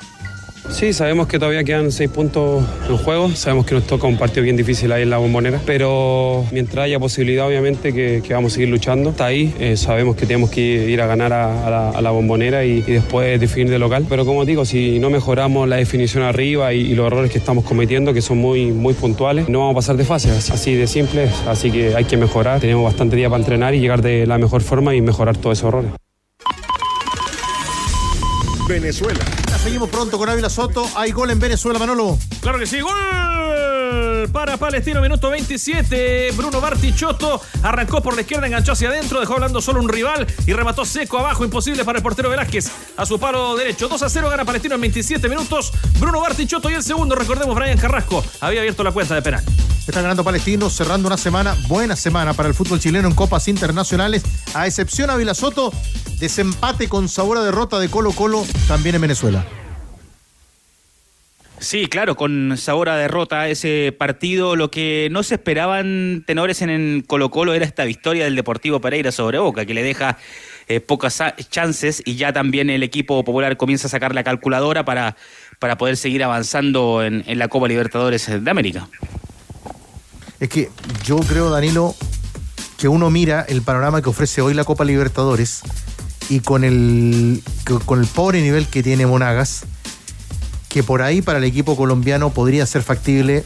[0.70, 3.32] Sí, sabemos que todavía quedan seis puntos en juego.
[3.32, 5.62] Sabemos que nos toca un partido bien difícil ahí en la bombonera.
[5.66, 9.12] Pero mientras haya posibilidad, obviamente, que, vamos a seguir luchando.
[9.12, 9.54] Está ahí.
[9.60, 13.80] Eh, sabemos que tenemos que ir a ganar a, la, bombonera y, después definir de
[13.80, 14.06] local.
[14.10, 17.64] Pero como digo, si no mejoramos la definición arriba y, y los errores que estamos
[17.64, 20.32] cometiendo, que son muy, muy puntuales, no vamos a pasar de fase.
[20.32, 21.30] Así de simple.
[21.48, 22.60] Así que hay que mejorar.
[22.60, 25.70] Tenemos bastante día para entrenar y llegar de la mejor forma y mejorar todos esos
[25.70, 25.92] errores.
[28.68, 29.24] Venezuela.
[29.68, 30.90] Seguimos pronto con Ávila Soto.
[30.96, 32.18] Hay gol en Venezuela, Manolo.
[32.40, 32.96] Claro que sí, gol
[34.32, 36.32] para Palestino, minuto 27.
[36.32, 40.54] Bruno Bartichotto arrancó por la izquierda, enganchó hacia adentro, dejó hablando solo un rival y
[40.54, 43.88] remató seco abajo, imposible para el portero Velázquez a su palo derecho.
[43.88, 45.72] 2 a 0 gana Palestino en 27 minutos.
[46.00, 49.44] Bruno Bartichotto y el segundo, recordemos, Brian Carrasco había abierto la cuenta de penal.
[49.88, 54.24] Está ganando Palestino, cerrando una semana, buena semana para el fútbol chileno en copas internacionales,
[54.54, 55.72] a excepción a Ávila Soto,
[56.20, 59.46] desempate con sabor a derrota de Colo Colo también en Venezuela.
[61.60, 64.56] Sí, claro, con sabor a derrota ese partido.
[64.56, 68.80] Lo que no se esperaban tenores en el Colo Colo era esta victoria del Deportivo
[68.80, 70.18] Pereira sobre Boca, que le deja
[70.68, 75.16] eh, pocas chances y ya también el equipo popular comienza a sacar la calculadora para,
[75.60, 78.88] para poder seguir avanzando en, en la Copa Libertadores de América.
[80.40, 80.70] Es que
[81.04, 81.96] yo creo, Danilo,
[82.78, 85.64] que uno mira el panorama que ofrece hoy la Copa Libertadores
[86.30, 87.42] y con el,
[87.86, 89.66] con el pobre nivel que tiene Monagas,
[90.78, 93.44] que por ahí para el equipo colombiano podría ser factible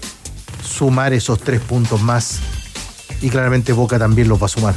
[0.67, 2.41] sumar esos tres puntos más.
[3.21, 4.75] Y claramente Boca también los va a sumar.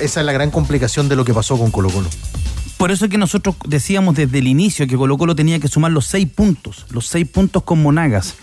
[0.00, 2.08] Esa es la gran complicación de lo que pasó con Colo Colo.
[2.76, 5.90] Por eso es que nosotros decíamos desde el inicio que Colo Colo tenía que sumar
[5.90, 8.36] los seis puntos, los seis puntos con Monagas.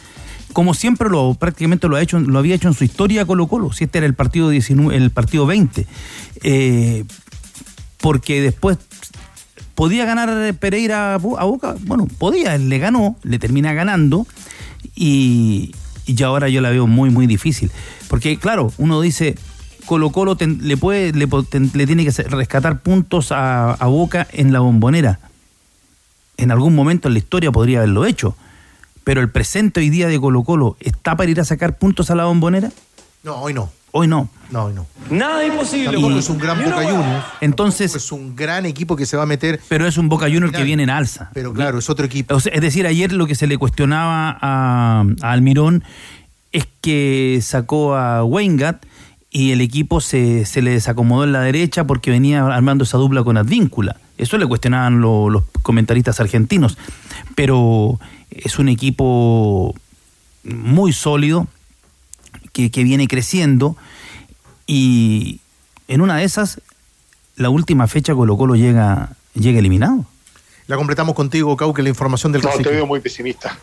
[0.51, 3.71] Como siempre lo prácticamente lo ha hecho, lo había hecho en su historia Colo Colo,
[3.71, 5.87] si este era el partido 19, el partido 20.
[6.43, 7.05] Eh,
[8.01, 8.77] porque después
[9.77, 14.25] podía ganar Pereira a Boca, bueno, podía, le ganó, le termina ganando
[14.95, 15.71] y,
[16.07, 17.69] y ahora yo la veo muy, muy difícil.
[18.07, 19.35] Porque claro, uno dice,
[19.85, 25.19] Colo Colo le, puede, le, tiene que rescatar puntos a, a, Boca en la bombonera.
[26.37, 28.35] En algún momento en la historia podría haberlo hecho.
[29.03, 32.15] Pero el presente hoy día de Colo Colo, ¿está para ir a sacar puntos a
[32.15, 32.71] la bombonera?
[33.21, 33.69] No, hoy no.
[33.91, 34.29] Hoy no.
[34.51, 34.85] No, hoy no.
[35.09, 35.91] Nada imposible.
[35.91, 37.25] Tampoco es un gran Boca Juniors.
[37.41, 37.95] Entonces.
[37.95, 39.59] es un gran equipo que se va a meter.
[39.67, 41.29] Pero es un Boca Juniors que viene en alza.
[41.33, 42.35] Pero claro, es otro equipo.
[42.35, 45.83] O sea, es decir, ayer lo que se le cuestionaba a, a Almirón
[46.51, 48.85] es que sacó a Weingat
[49.29, 53.23] y el equipo se, se, le desacomodó en la derecha porque venía armando esa dupla
[53.23, 53.97] con Advíncula.
[54.17, 56.77] Eso le cuestionaban lo, los comentaristas argentinos.
[57.35, 57.99] Pero
[58.31, 59.75] es un equipo
[60.43, 61.47] muy sólido
[62.57, 63.77] que, que, viene creciendo
[64.65, 65.39] y
[65.87, 66.59] en una de esas,
[67.35, 70.05] la última fecha Colo Colo llega, llega eliminado.
[70.65, 73.57] La completamos contigo, Cauque, la información del No, te veo muy pesimista.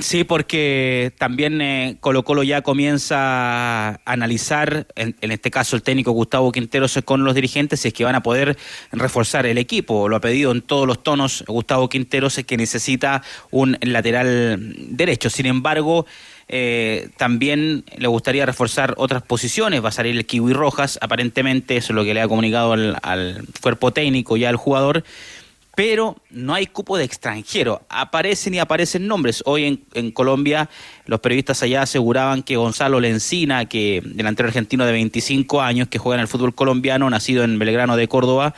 [0.00, 5.82] Sí, porque también eh, Colo Colo ya comienza a analizar, en, en, este caso el
[5.82, 8.56] técnico Gustavo Quinteros con los dirigentes, si es que van a poder
[8.90, 10.08] reforzar el equipo.
[10.08, 15.28] Lo ha pedido en todos los tonos Gustavo Quinteros, es que necesita un lateral derecho.
[15.28, 16.06] Sin embargo,
[16.48, 19.84] eh, también le gustaría reforzar otras posiciones.
[19.84, 22.96] Va a salir el Kiwi Rojas, aparentemente, eso es lo que le ha comunicado al,
[23.02, 25.04] al cuerpo técnico y al jugador
[25.74, 27.82] pero no hay cupo de extranjero.
[27.88, 29.42] Aparecen y aparecen nombres.
[29.46, 30.68] Hoy en, Colombia
[31.06, 36.16] los periodistas allá aseguraban que Gonzalo Lencina, que delantero argentino de 25 años, que juega
[36.16, 38.54] en el fútbol colombiano, nacido en Belgrano de Córdoba,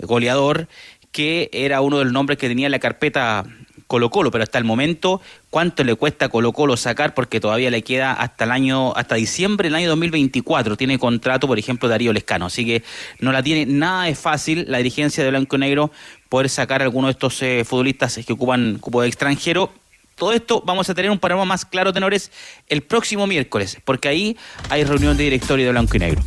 [0.00, 0.68] goleador,
[1.12, 3.44] que era uno de los nombres que tenía en la carpeta
[3.90, 5.20] Colo Colo, pero hasta el momento,
[5.50, 7.12] ¿cuánto le cuesta Colo Colo sacar?
[7.12, 10.76] Porque todavía le queda hasta el año, hasta diciembre del año 2024.
[10.76, 12.46] Tiene contrato, por ejemplo, Darío Lescano.
[12.46, 12.84] Así que
[13.18, 15.90] no la tiene nada de fácil la dirigencia de Blanco Negro
[16.30, 19.70] poder sacar a algunos de estos eh, futbolistas que ocupan cupo de extranjero.
[20.14, 22.30] Todo esto vamos a tener un panorama más claro, tenores,
[22.68, 24.36] el próximo miércoles, porque ahí
[24.70, 26.22] hay reunión de directorio de Blanco y Negro.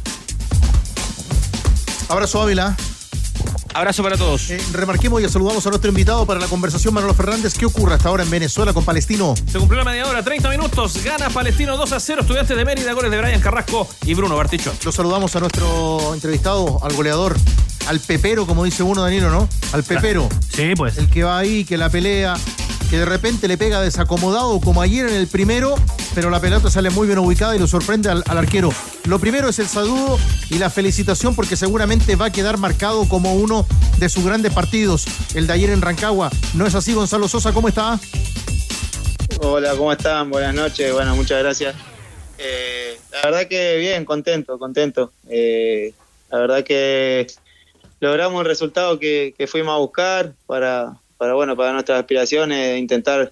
[2.10, 2.76] Abrazo Ávila.
[3.74, 4.52] Abrazo para todos.
[4.52, 7.56] Eh, remarquemos y saludamos a nuestro invitado para la conversación, Manolo Fernández.
[7.58, 9.34] ¿Qué ocurre hasta ahora en Venezuela con Palestino?
[9.52, 11.04] Se cumplió la media hora, 30 minutos.
[11.04, 12.22] Gana Palestino 2 a 0.
[12.22, 14.76] Estudiantes de Mérida, goles de Brian Carrasco y Bruno Bartichón.
[14.84, 17.36] Lo saludamos a nuestro entrevistado, al goleador,
[17.88, 19.48] al pepero, como dice uno, Danilo, ¿no?
[19.72, 20.30] Al pepero.
[20.54, 20.98] Sí, pues.
[20.98, 22.36] El que va ahí, que la pelea,
[22.90, 25.76] que de repente le pega desacomodado, como ayer en el primero,
[26.16, 28.72] pero la pelota sale muy bien ubicada y lo sorprende al, al arquero.
[29.06, 30.20] Lo primero es el saludo
[30.50, 33.66] y la felicitación porque seguramente va a quedar marcado como uno
[33.98, 36.30] de sus grandes partidos, el de ayer en Rancagua.
[36.54, 37.52] ¿No es así, Gonzalo Sosa?
[37.52, 38.00] ¿Cómo está?
[39.40, 40.30] Hola, ¿cómo están?
[40.30, 40.94] Buenas noches.
[40.94, 41.76] Bueno, muchas gracias.
[42.38, 45.12] Eh, la verdad que bien, contento, contento.
[45.30, 45.94] Eh,
[46.32, 47.28] la verdad que
[48.04, 53.32] logramos el resultado que, que fuimos a buscar para, para bueno, para nuestras aspiraciones, intentar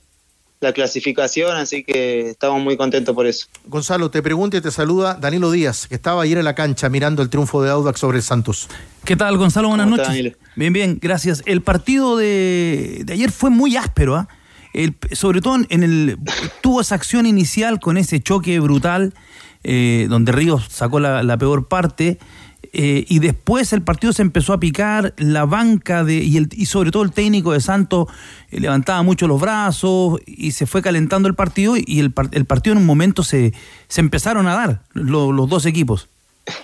[0.62, 3.48] la clasificación, así que estamos muy contentos por eso.
[3.66, 7.24] Gonzalo, te pregunta y te saluda Danilo Díaz, que estaba ayer en la cancha mirando
[7.24, 8.70] el triunfo de Audax sobre el Santos.
[9.04, 9.70] ¿Qué tal, Gonzalo?
[9.70, 10.16] Buenas ¿Cómo noches.
[10.26, 11.42] está, bien, bien, gracias.
[11.48, 14.28] El partido de, de ayer fue muy áspero, ¿ah?
[14.74, 16.18] El- sobre todo en el
[16.62, 19.14] tuvo esa acción inicial con ese choque brutal
[19.64, 22.20] eh, donde Ríos sacó la, la peor parte
[22.74, 26.66] eh, y después el partido se empezó a picar la banca de y, el, y
[26.68, 28.08] sobre todo el técnico de Santos
[28.50, 32.74] eh, levantaba mucho los brazos y se fue calentando el partido y el, el partido
[32.74, 33.54] en un momento se,
[33.90, 36.08] se empezaron a dar lo- los dos equipos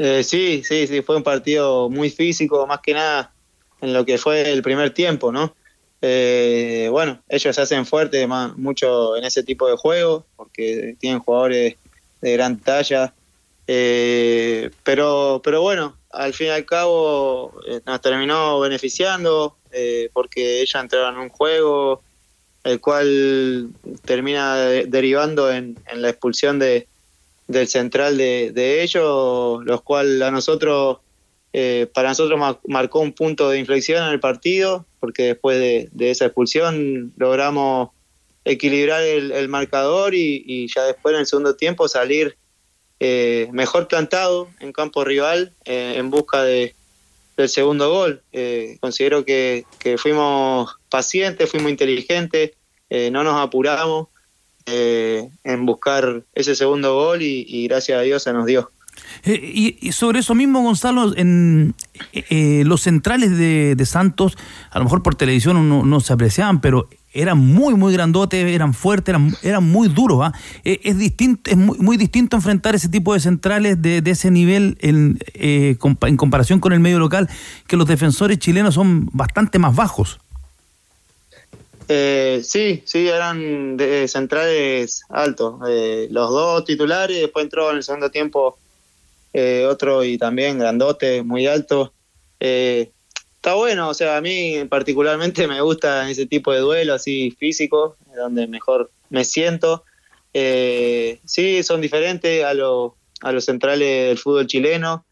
[0.00, 3.32] Eh, sí, sí, sí, fue un partido muy físico, más que nada
[3.80, 5.52] en lo que fue el primer tiempo, ¿no?
[6.00, 11.18] Eh, bueno, ellos se hacen fuertes más, mucho en ese tipo de juego, porque tienen
[11.18, 11.74] jugadores
[12.20, 13.12] de gran talla,
[13.70, 20.62] eh, pero, pero bueno, al fin y al cabo eh, nos terminó beneficiando, eh, porque
[20.62, 22.02] ellos entraron en un juego
[22.64, 23.68] el cual
[24.06, 26.88] termina de- derivando en, la expulsión de,
[27.46, 30.98] del central de, ellos, los cual a nosotros,
[31.52, 36.10] eh, para nosotros ma- marcó un punto de inflexión en el partido, porque después de,
[36.10, 37.90] esa expulsión logramos
[38.46, 42.38] equilibrar el, marcador y ya después en el segundo tiempo salir
[43.00, 46.74] eh, mejor plantado en campo rival eh, en busca de,
[47.36, 48.22] del segundo gol.
[48.32, 52.52] Eh, considero que, que fuimos pacientes, fuimos inteligentes,
[52.90, 54.08] no nos apuramos
[54.64, 58.70] en buscar ese segundo gol y, gracias a Dios se nos dio.
[59.24, 61.74] Y, sobre eso mismo, Gonzalo, en
[62.64, 64.38] los centrales de, de Santos,
[64.70, 68.74] a lo mejor por televisión no, no se apreciaban, pero eran muy, muy grandotes, eran
[68.74, 70.20] fuertes, eran, eran muy duros.
[70.22, 70.32] ¿ah?
[70.64, 74.76] Eh, es distinto, es muy, muy distinto enfrentar ese tipo de centrales de, ese nivel
[74.80, 77.28] en, eh, en comparación con el medio local,
[77.66, 80.18] que los defensores chilenos son bastante más bajos.
[81.90, 85.60] Eh, sí, sí, eran de, centrales altos.
[85.68, 88.58] Eh, los dos titulares, después entró en el segundo tiempo
[89.32, 91.92] eh, otro y también grandote, muy alto.
[92.40, 92.90] Eh,
[93.38, 97.96] está bueno, o sea, a mí particularmente me gusta ese tipo de duelo así físico,
[98.16, 99.84] donde mejor me siento.
[100.34, 105.04] Eh, sí, son diferentes a, lo- a los centrales del fútbol chileno.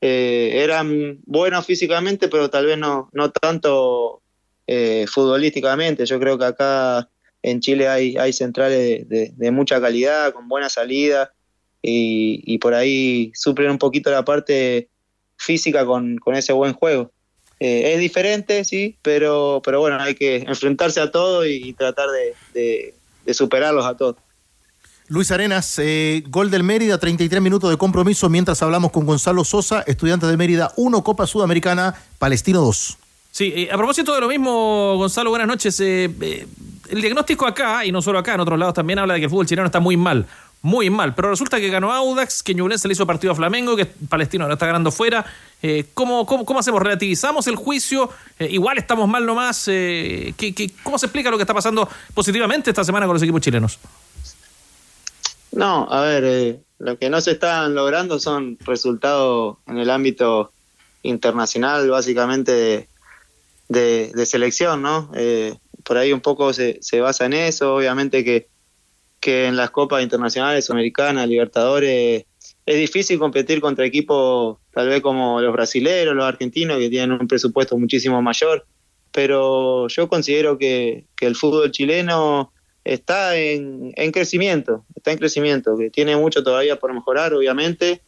[0.00, 4.22] Eh, eran buenos físicamente, pero tal vez no, no tanto
[4.66, 6.04] eh, futbolísticamente.
[6.04, 7.08] Yo creo que acá
[7.42, 11.32] en Chile hay, hay centrales de, mucha calidad, con buena salida,
[11.80, 14.88] y, y por ahí suplen un poquito la parte
[15.36, 17.12] física con, con ese buen juego.
[17.60, 22.34] Eh, es diferente, sí, pero, pero bueno, hay que enfrentarse a todo y, tratar de,
[22.54, 22.94] de-
[23.26, 24.16] de superarlos a todos.
[25.08, 29.82] Luis Arenas, eh, gol del Mérida, 33 minutos de compromiso mientras hablamos con Gonzalo Sosa,
[29.86, 32.98] estudiante de Mérida 1, Copa Sudamericana, Palestino 2.
[33.30, 35.80] Sí, eh, a propósito de lo mismo, Gonzalo, buenas noches.
[35.80, 36.46] Eh, eh,
[36.90, 39.30] el diagnóstico acá, y no solo acá, en otros lados también habla de que el
[39.30, 40.26] fútbol chileno está muy mal.
[40.60, 43.86] Muy mal, pero resulta que ganó Audax, que Ñublense le hizo partido a Flamengo, que
[43.86, 45.24] Palestino lo está ganando fuera.
[45.62, 46.82] Eh, ¿cómo, cómo, cómo hacemos?
[46.82, 48.10] ¿Relativizamos el juicio?
[48.40, 49.68] Eh, igual estamos mal nomás.
[49.68, 53.22] Eh, ¿qué, qué, cómo se explica lo que está pasando positivamente esta semana con los
[53.22, 53.78] equipos chilenos?
[55.52, 60.52] No, a ver, lo que no se están logrando son resultados en el ámbito
[61.02, 62.88] internacional, básicamente
[63.68, 65.10] de, de- selección, ¿no?
[65.84, 68.48] Por ahí un poco se, se basa en eso, obviamente que,
[69.20, 72.24] que en las copas internacionales, americanas, Libertadores,
[72.66, 77.26] es difícil competir contra equipos tal vez como los brasileños, los argentinos, que tienen un
[77.26, 78.66] presupuesto muchísimo mayor,
[79.10, 82.52] pero yo considero que, que el fútbol chileno
[82.84, 88.00] está en, en crecimiento, está en crecimiento, que tiene mucho todavía por mejorar, obviamente.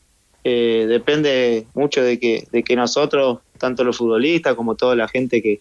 [0.42, 5.42] Eh, depende mucho de que, de que nosotros, tanto los futbolistas como toda la gente
[5.42, 5.60] que,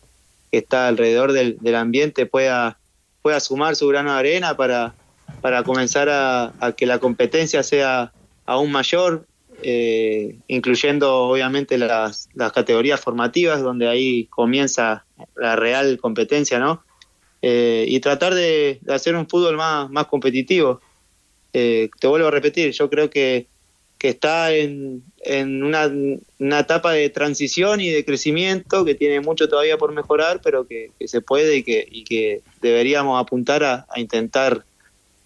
[0.52, 2.80] que está alrededor del, del ambiente, pueda,
[3.22, 4.96] pueda sumar su grano de arena para,
[5.42, 8.12] para comenzar a, que la competencia sea
[8.46, 9.26] aún mayor,
[9.62, 16.84] eh, incluyendo obviamente las, categorías formativas, donde ahí comienza la real competencia, ¿no?
[17.42, 20.82] Eh, y tratar de, hacer un fútbol más, más competitivo.
[21.54, 23.48] Eh, te vuelvo a repetir, yo creo que,
[23.98, 25.92] que está en, en una,
[26.40, 30.92] una etapa de transición y de crecimiento que tiene mucho todavía por mejorar, pero que,
[30.98, 34.64] que se puede y que, y que deberíamos apuntar a, a intentar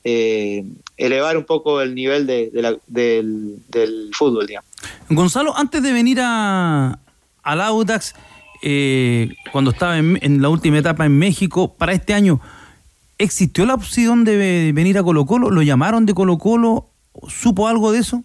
[0.03, 0.63] eh,
[0.97, 4.69] elevar un poco el nivel de, de la- del, del fútbol, digamos.
[5.09, 6.99] Gonzalo, antes de venir a,
[7.43, 8.13] al Audax,
[8.61, 12.39] eh, cuando estaba en, en la última etapa en México, para este año,
[13.17, 15.49] ¿existió la opción de venir a Colo Colo?
[15.51, 16.89] ¿Lo llamaron de Colo Colo?
[17.27, 18.23] ¿Supo algo de eso?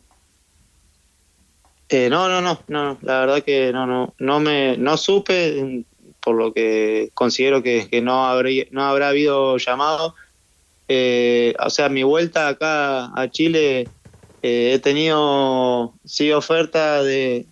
[1.91, 5.85] Eh, no, no, no, no, la verdad que no, no, no me, no supe,
[6.21, 10.15] por lo que considero que, que no, habría, no habrá habido llamado.
[10.89, 13.89] Eh, o sea, mi vuelta acá a Chile
[14.43, 17.47] eh, he tenido sí oferta de,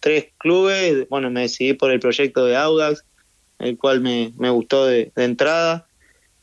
[0.00, 1.08] tres clubes.
[1.08, 3.04] Bueno, me decidí por el proyecto de Audax,
[3.58, 5.86] el cual me, me gustó de, entrada,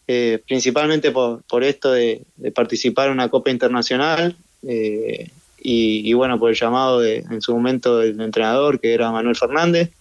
[0.07, 4.35] eh, principalmente por, por esto de, de participar en una Copa Internacional.
[4.67, 5.29] eh,
[5.63, 9.37] y, y bueno, por el llamado de, en su momento del entrenador, que era Manuel
[9.37, 9.91] Fernández,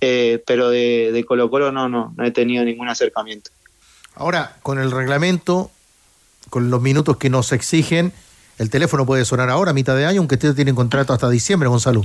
[0.00, 3.50] eh, pero de, de Colo Colo no, no, no he tenido ningún acercamiento.
[4.20, 5.70] Ahora, con el reglamento,
[6.50, 8.12] con los minutos que nos exigen,
[8.58, 11.70] el teléfono puede sonar ahora, a mitad de año, aunque ustedes tienen contrato hasta diciembre,
[11.70, 12.02] Gonzalo.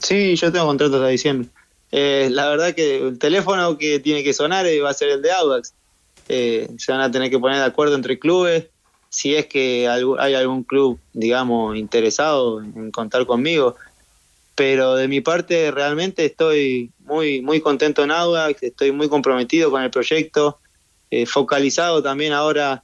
[0.00, 1.48] Sí, yo tengo contrato hasta diciembre.
[1.90, 5.22] Eh, la verdad que el teléfono que tiene que sonar eh, va a ser el
[5.22, 5.72] de Audax.
[6.28, 8.66] Eh, se van a tener que poner de acuerdo entre clubes.
[9.08, 13.76] Si es que hay algún club, digamos, interesado en contar conmigo.
[14.54, 19.82] Pero de mi parte, realmente estoy muy, muy contento en Audax, estoy muy comprometido con
[19.82, 20.58] el proyecto,
[21.10, 22.82] eh, focalizado también ahora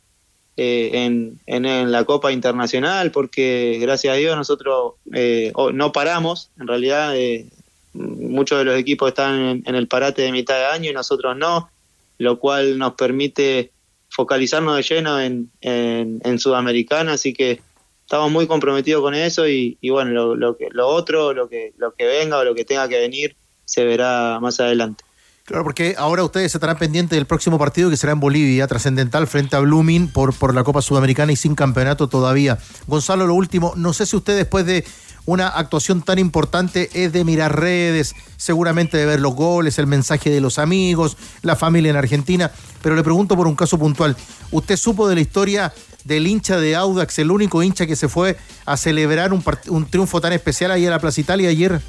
[0.60, 6.66] eh, en, en, la Copa Internacional, porque gracias a Dios nosotros eh, no paramos, en
[6.66, 7.46] realidad eh,
[7.92, 11.36] muchos de los equipos están en, en el parate de mitad de año y nosotros
[11.36, 11.70] no,
[12.18, 13.70] lo cual nos permite
[14.08, 17.60] focalizarnos de lleno en, en, en Sudamericana, así que
[18.09, 21.92] estamos muy comprometidos con eso y, bueno, lo, lo, que, lo otro, lo que, lo
[21.92, 23.36] que venga o lo que tenga que venir,
[23.66, 25.04] se verá más adelante.
[25.44, 29.56] Claro, porque ahora ustedes estarán pendientes del próximo partido que será en Bolivia, trascendental frente
[29.56, 32.59] a Blooming por, por la Copa Sudamericana y sin campeonato todavía.
[32.86, 34.86] Gonzalo, lo último, no sé si usted después de
[35.26, 40.30] una actuación tan importante es de mirar redes, seguramente de ver los goles, el mensaje
[40.30, 42.50] de los amigos, la familia en Argentina,
[42.80, 44.16] pero le pregunto por un caso puntual.
[44.50, 45.74] ¿Usted supo de la historia
[46.09, 50.20] del hincha de Audax, el único hincha que se fue a celebrar un, un triunfo
[50.20, 51.80] tan especial ahí a la Plaza Italia ayer?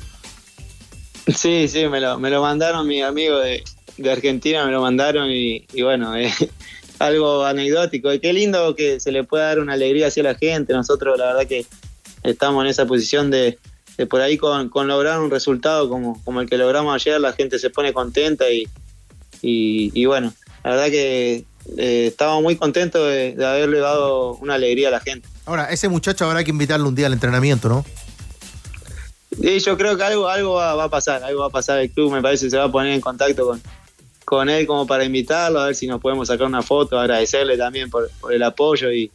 [1.36, 3.63] Sí, sí, me lo, me lo mandaron mis amigos de,
[3.97, 6.36] de Argentina, me lo mandaron y, bueno, es
[6.99, 8.13] algo anecdótico.
[8.13, 10.74] Y qué lindo que se le pueda dar una alegría hacia la gente.
[10.74, 11.65] Nosotros la verdad que
[12.24, 13.57] estamos en esa posición de,
[13.97, 17.32] de por ahí con, con lograr un resultado como, como el que logramos ayer, la
[17.32, 18.67] gente se pone contenta y,
[19.41, 20.34] y bueno,
[20.65, 21.45] la verdad que
[21.78, 25.28] eh, estamos muy contentos de, de haberle dado una alegría a la gente.
[25.45, 27.86] Ahora, ese muchacho habrá que invitarlo un día al entrenamiento, ¿no?
[29.41, 31.80] Sí, yo creo que algo, algo va, va a pasar, algo va a pasar.
[31.80, 33.61] El club me parece que se va a poner en contacto con,
[34.26, 37.89] con él como para invitarlo, a ver si nos podemos sacar una foto, agradecerle también
[37.89, 39.11] por, por el apoyo y,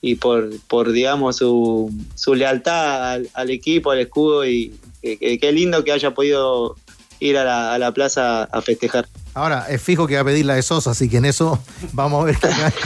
[0.00, 4.72] y por, por digamos, su, su lealtad al, al equipo, al escudo y
[5.02, 6.76] que- que- qué lindo que haya podido
[7.20, 9.06] ir a la, a la plaza a festejar.
[9.38, 11.62] Ahora, es fijo que va a pedir la de Sosa, así que en eso
[11.92, 12.36] vamos a ver.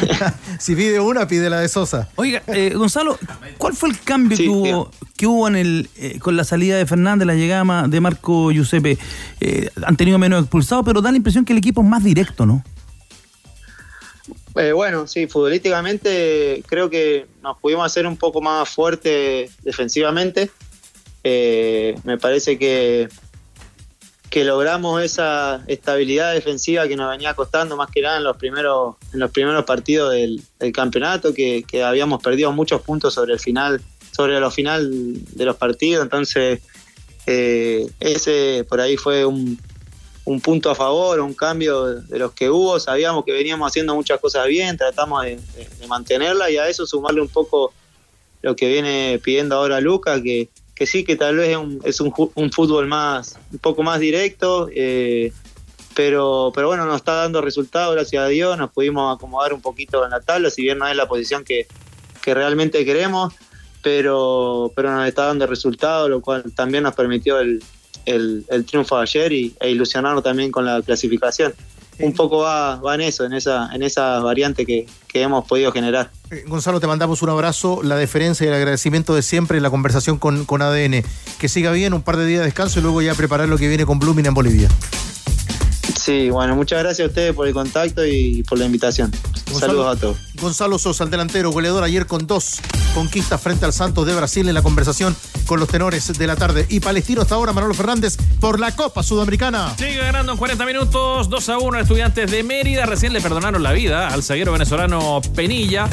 [0.59, 2.09] si pide una, pide la de Sosa.
[2.17, 3.19] Oiga, eh, Gonzalo,
[3.59, 6.87] ¿cuál fue el cambio que, hubo, que hubo en el eh, con la salida de
[6.87, 8.99] Fernández, la llegada de Marco Giuseppe?
[9.41, 12.45] Eh, han tenido menos expulsados, pero da la impresión que el equipo es más directo,
[12.45, 12.63] ¿no?
[14.55, 20.51] Eh, bueno, sí, futbolísticamente creo que nos pudimos hacer un poco más fuerte defensivamente.
[21.25, 23.09] Eh, me parece que,
[24.33, 28.97] que logramos esa estabilidad defensiva que nos venía costando más que nada en los primeros,
[29.13, 34.41] en los primeros partidos del, campeonato, que, habíamos perdido muchos puntos sobre el final, sobre
[34.41, 34.89] los final
[35.37, 36.03] de los partidos.
[36.03, 36.63] Entonces,
[37.27, 39.61] eh, ese por ahí fue un,
[40.25, 42.81] un punto a favor, un cambio de los que hubo.
[42.81, 45.39] Sabíamos que veníamos haciendo muchas cosas bien, tratamos de
[45.87, 47.75] mantenerla y a eso sumarle un poco
[48.41, 50.49] lo que viene pidiendo ahora Luca, que,
[50.83, 54.69] que sí, que tal vez es un, es un, fútbol más, un poco más directo,
[54.75, 55.33] eh,
[55.95, 60.05] pero, pero bueno, nos está dando resultados, gracias a Dios, nos pudimos acomodar un poquito
[60.05, 61.69] en la tabla, si bien no es la posición que,
[62.21, 63.33] que realmente queremos,
[63.81, 67.63] pero, pero nos está dando resultados, lo cual también nos permitió el,
[68.05, 71.55] el, el triunfo de ayer y, e ilusionarnos también con la clasificación.
[71.99, 75.71] Un poco va, va en eso, en esa, en esa variante que, que hemos podido
[75.73, 76.11] generar.
[76.31, 79.71] Eh, Gonzalo, te mandamos un abrazo, la deferencia y el agradecimiento de siempre en la
[79.71, 81.03] conversación con, con ADN.
[81.39, 83.69] Que siga bien, un par de días de descanso y luego ya preparar lo que
[83.69, 84.69] viene con Blooming en Bolivia.
[85.97, 89.13] Sí, bueno, muchas gracias a ustedes por el contacto y por la invitación.
[89.61, 90.17] Saludos a todos.
[90.41, 92.61] Gonzalo Sosa, el delantero, goleador ayer con dos
[92.95, 96.67] conquistas frente al Santos de Brasil en la conversación con los tenores de la tarde.
[96.69, 99.75] Y Palestino hasta ahora, Manolo Fernández, por la Copa Sudamericana.
[99.77, 102.87] Sigue ganando en 40 minutos, 2 a 1 Estudiantes de Mérida.
[102.87, 105.89] Recién le perdonaron la vida al zaguero venezolano Penilla.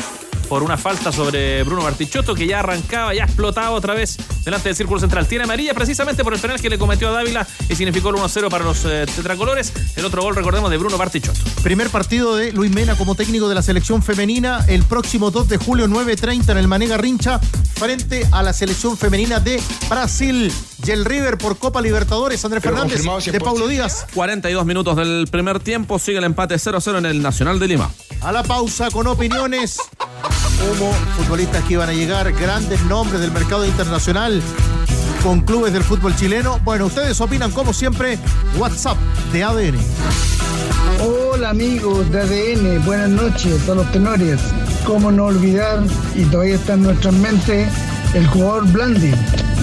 [0.49, 4.75] Por una falta sobre Bruno Bartichotto que ya arrancaba, ya explotaba otra vez delante del
[4.75, 5.27] círculo central.
[5.27, 8.49] Tiene amarilla precisamente por el penal que le cometió a Dávila y significó el 1-0
[8.49, 9.71] para los eh, tetracolores.
[9.95, 11.39] El otro gol, recordemos, de Bruno Bartichotto.
[11.61, 15.57] Primer partido de Luis Mena como técnico de la selección femenina el próximo 2 de
[15.57, 17.39] julio 9.30 en el Manega Rincha
[17.75, 20.51] frente a la selección femenina de Brasil.
[20.85, 24.07] Y el River por Copa Libertadores, Andrés Pero Fernández, de Paulo Díaz.
[24.15, 27.91] 42 minutos del primer tiempo, sigue el empate 0-0 en el Nacional de Lima.
[28.21, 29.77] A la pausa con opiniones.
[30.59, 34.41] Como futbolistas que iban a llegar, grandes nombres del mercado internacional
[35.23, 36.59] con clubes del fútbol chileno.
[36.63, 38.17] Bueno, ustedes opinan como siempre.
[38.57, 38.97] WhatsApp
[39.31, 39.77] de ADN.
[41.01, 44.39] Hola amigos de ADN, buenas noches a los tenores.
[44.85, 45.83] Cómo no olvidar,
[46.15, 47.69] y todavía está en nuestras mentes,
[48.13, 49.11] el jugador Blandi,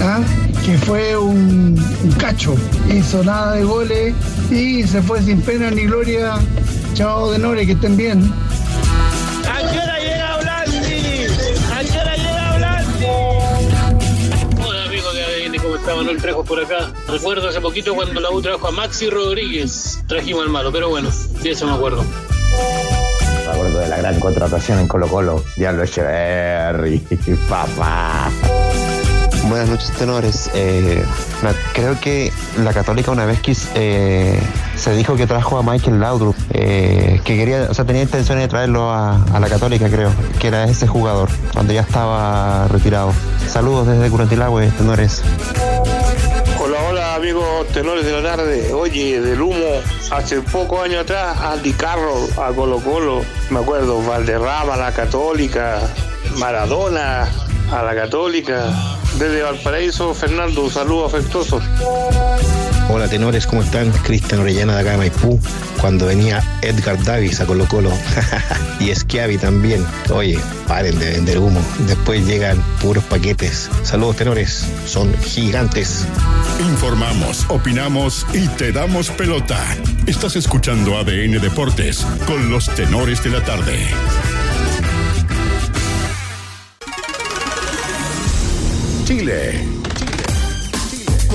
[0.00, 0.20] ¿ah?
[0.64, 2.54] que fue un, un cacho,
[2.92, 4.14] hizo nada de goles
[4.50, 6.36] y se fue sin pena ni gloria.
[6.94, 8.32] Chao tenores, que estén bien.
[9.52, 10.25] ¿A qué hora llega
[15.86, 16.90] está Manuel Trejo por acá?
[17.06, 21.10] Recuerdo hace poquito cuando la U trajo a Maxi Rodríguez, trajimos al malo, pero bueno,
[21.12, 22.04] sí, eso me acuerdo.
[23.46, 25.44] Me acuerdo de la gran contratación en Colo Colo.
[25.56, 26.98] Diablo Echeverry,
[27.48, 28.30] papá.
[29.48, 30.50] Buenas noches, tenores.
[30.54, 31.04] Eh,
[31.72, 32.32] creo que
[32.64, 34.40] la Católica una vez quis- eh,
[34.76, 38.48] se dijo que trajo a Michael Laudrup, eh, que quería, o sea, tenía intenciones de
[38.48, 40.10] traerlo a, a la Católica, creo,
[40.40, 43.12] que era ese jugador, cuando ya estaba retirado.
[43.48, 45.22] Saludos desde Curantilagüe, tenores.
[47.26, 48.72] Amigos tenores de la tarde.
[48.72, 53.20] Oye, del humo, hace pocos años atrás, Andy Carroll a Colo Colo,
[53.50, 55.80] me acuerdo, Valderrama la Católica,
[56.38, 57.28] Maradona
[57.72, 58.72] a la Católica.
[59.18, 61.60] Desde Valparaíso, Fernando, un saludo afectuoso.
[62.88, 63.90] Hola tenores, ¿cómo están?
[63.90, 65.40] Cristian Orellana de acá de Maipú,
[65.80, 67.90] cuando venía Edgar Davis a Colo Colo
[68.80, 69.84] y Schiavi también.
[70.12, 73.68] Oye, paren de vender humo, después llegan puros paquetes.
[73.82, 76.06] Saludos tenores, son gigantes.
[76.60, 79.58] Informamos, opinamos y te damos pelota.
[80.06, 83.78] Estás escuchando ADN Deportes con los tenores de la tarde.
[89.04, 89.85] Chile.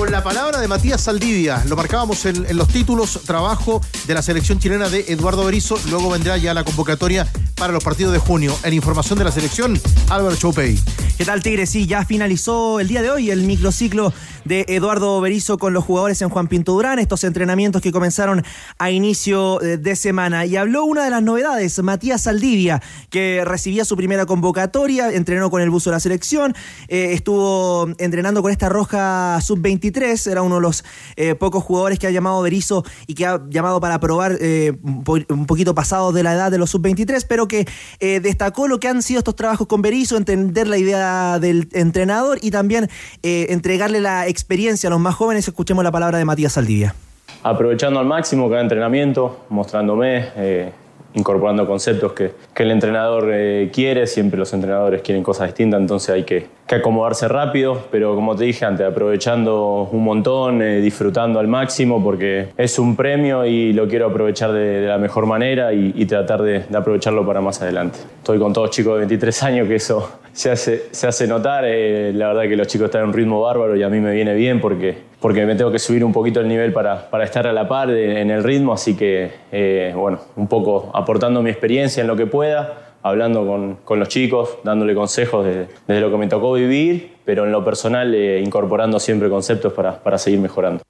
[0.02, 4.58] Con la palabra de Matías Saldivia, lo marcábamos en, los títulos, trabajo de la selección
[4.58, 7.24] chilena de Eduardo Berizzo, luego vendrá ya la convocatoria
[7.62, 8.58] para los partidos de junio.
[8.64, 10.76] En información de la selección, Álvaro Choupey.
[11.16, 11.66] ¿Qué tal, Tigre?
[11.66, 14.12] Sí, ya finalizó el día de hoy el microciclo
[14.44, 18.44] de Eduardo Berizzo con los jugadores en Juan Pinto Durán, estos entrenamientos que comenzaron
[18.78, 20.44] a inicio eh, de semana.
[20.46, 25.62] Y habló una de las novedades, Matías Saldivia, que recibía su primera convocatoria, entrenó con
[25.62, 26.56] el buzo de la selección,
[26.88, 30.84] eh, estuvo entrenando con esta roja sub-23, era uno de los
[31.14, 35.74] eh, pocos jugadores que ha llamado Berizzo y que ha llamado para probar un poquito
[35.74, 37.51] pasado de la edad de los sub-23, pero que
[38.00, 42.38] eh, destacó lo que han sido estos trabajos con Berizzo, entender la idea del entrenador
[42.42, 42.88] y también
[43.22, 45.46] eh, entregarle la experiencia a los más jóvenes.
[45.46, 46.94] Escuchemos la palabra de Matías Saldivia.
[47.42, 50.72] aprovechando al máximo cada entrenamiento, mostrándome, eh,
[51.14, 56.10] incorporando conceptos que, que el entrenador eh, quiere, siempre los entrenadores quieren cosas distintas, entonces
[56.10, 61.46] hay que, acomodarse rápido, pero como te dije antes, aprovechando un montón, eh, disfrutando al
[61.46, 66.40] máximo, porque es un premio y lo quiero aprovechar de, la mejor manera y, tratar
[66.40, 67.98] de, de aprovecharlo para más adelante.
[68.16, 72.10] Estoy con todos chicos de 23 años, que eso se hace, se hace notar, eh,
[72.14, 74.34] la verdad que los chicos están en un ritmo bárbaro y a mí me viene
[74.34, 77.68] bien porque porque me tengo que subir un poquito el nivel para, estar a la
[77.68, 82.08] par de- en el ritmo, así que, eh, bueno, un poco aportando mi experiencia en
[82.08, 83.46] lo que pueda, hablando
[83.84, 87.64] con, los chicos, dándole consejos de- desde lo que me tocó vivir, pero en lo
[87.64, 90.82] personal eh, incorporando siempre conceptos para, seguir mejorando.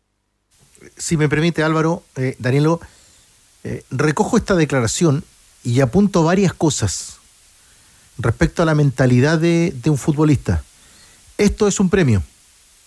[0.97, 2.81] Si me permite, Álvaro, eh, Danilo,
[3.65, 5.25] eh, recojo esta declaración
[5.63, 7.19] y apunto varias cosas
[8.19, 10.63] respecto a la mentalidad de un futbolista.
[11.37, 12.23] Esto es un premio.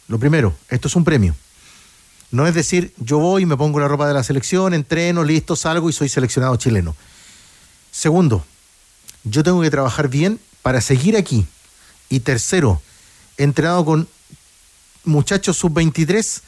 [0.07, 1.35] Lo primero, esto es un premio.
[2.31, 5.89] No es decir, yo voy, me pongo la ropa de la selección, entreno, listo, salgo
[5.89, 6.95] y soy seleccionado chileno.
[7.91, 8.45] Segundo,
[9.23, 11.45] yo tengo que trabajar bien para seguir aquí.
[12.09, 12.81] Y tercero,
[13.37, 14.07] he entrenado con
[15.05, 16.41] muchachos sub-23,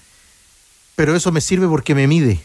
[0.95, 2.41] pero eso me sirve porque me mide.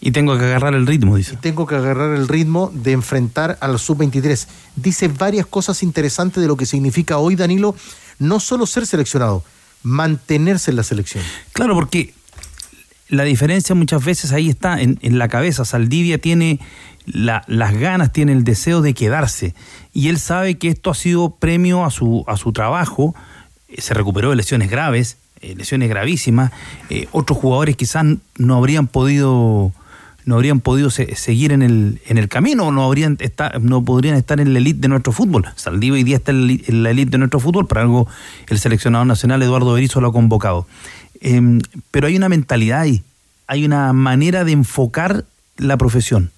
[0.00, 1.34] Y tengo que agarrar el ritmo, dice.
[1.34, 4.46] Y tengo que agarrar el ritmo de enfrentar a los sub-23.
[4.76, 7.74] Dice varias cosas interesantes de lo que significa hoy, Danilo,
[8.18, 9.44] no solo ser seleccionado,
[9.82, 11.24] mantenerse en la selección.
[11.52, 12.14] Claro, porque
[13.08, 15.64] la diferencia muchas veces ahí está en, la cabeza.
[15.64, 16.60] Saldivia tiene
[17.06, 19.54] la- las ganas, tiene el deseo de quedarse.
[19.94, 23.14] Y él sabe que esto ha sido premio a su, a su trabajo.
[23.68, 26.52] Eh, Se recuperó de lesiones graves, eh, lesiones gravísimas.
[26.90, 28.04] Eh, otros jugadores quizás
[28.36, 29.72] no habrían podido
[30.28, 34.14] no habrían podido se- seguir en el, en el camino, no habrían estar, no podrían
[34.16, 35.46] estar en la elite de nuestro fútbol.
[35.56, 38.06] Saldívar hoy día está en la elite de nuestro fútbol, por algo
[38.48, 40.66] el seleccionador nacional Eduardo Berizzo lo ha convocado.
[41.20, 41.60] Em,
[41.90, 43.02] pero hay una mentalidad ahí,
[43.46, 45.24] hay una manera de enfocar
[45.56, 46.30] la profesión.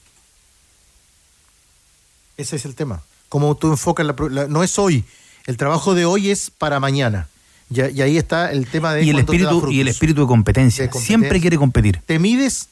[2.37, 3.03] Ese es el tema.
[3.29, 5.05] Cómo tú enfocas la, la- No es hoy.
[5.47, 7.29] El trabajo de hoy es para mañana.
[7.69, 9.05] Y, y ahí está el tema de.
[9.05, 10.85] Y el, espíritu, y el espíritu de competencia.
[10.85, 11.07] De competencia.
[11.19, 12.01] Siempre quiere competir.
[12.07, 12.69] Te mides,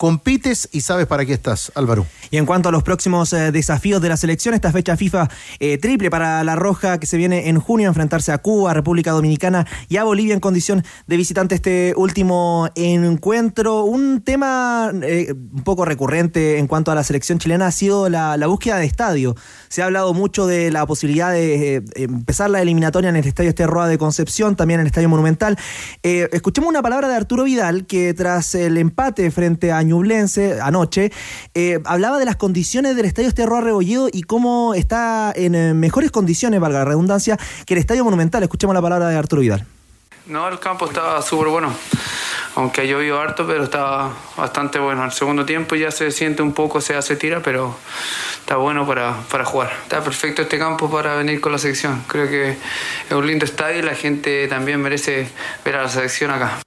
[0.00, 2.06] compites y sabes para qué estás, Álvaro.
[2.30, 5.28] Y en cuanto a los próximos eh, desafíos de la selección, esta fecha FIFA
[5.58, 9.10] eh, triple para la Roja que se viene en junio a enfrentarse a Cuba, República
[9.10, 13.84] Dominicana y a Bolivia en condición de visitante este último encuentro.
[13.84, 18.38] Un tema eh, un poco recurrente en cuanto a la selección chilena ha sido la,
[18.46, 19.36] búsqueda de estadio.
[19.68, 23.86] Se ha hablado mucho de la posibilidad de empezar la eliminatoria en el Estadio Esterroa
[23.86, 25.58] de Concepción, también en el Estadio Monumental.
[26.02, 31.10] Escuchemos una palabra de Arturo Vidal que tras el empate frente a Ñublense anoche,
[31.54, 36.10] eh, hablaba de las condiciones del Estadio Esterroa Rebolledo y cómo está en eh, mejores
[36.10, 37.36] condiciones, valga la redundancia,
[37.66, 38.42] que el Estadio Monumental.
[38.42, 39.66] Escuchemos la palabra de Arturo Vidal.
[40.26, 41.74] No, el campo estaba súper bueno.
[42.54, 45.02] Aunque ha llovido harto, pero estaba bastante bueno.
[45.02, 47.76] Al segundo tiempo ya se siente un poco, se hace tira, pero
[48.38, 49.72] está bueno para, para jugar.
[49.82, 52.04] Está perfecto este campo para venir con la selección.
[52.06, 55.28] Creo que es un lindo estadio y la gente también merece
[55.64, 56.60] ver a la selección acá.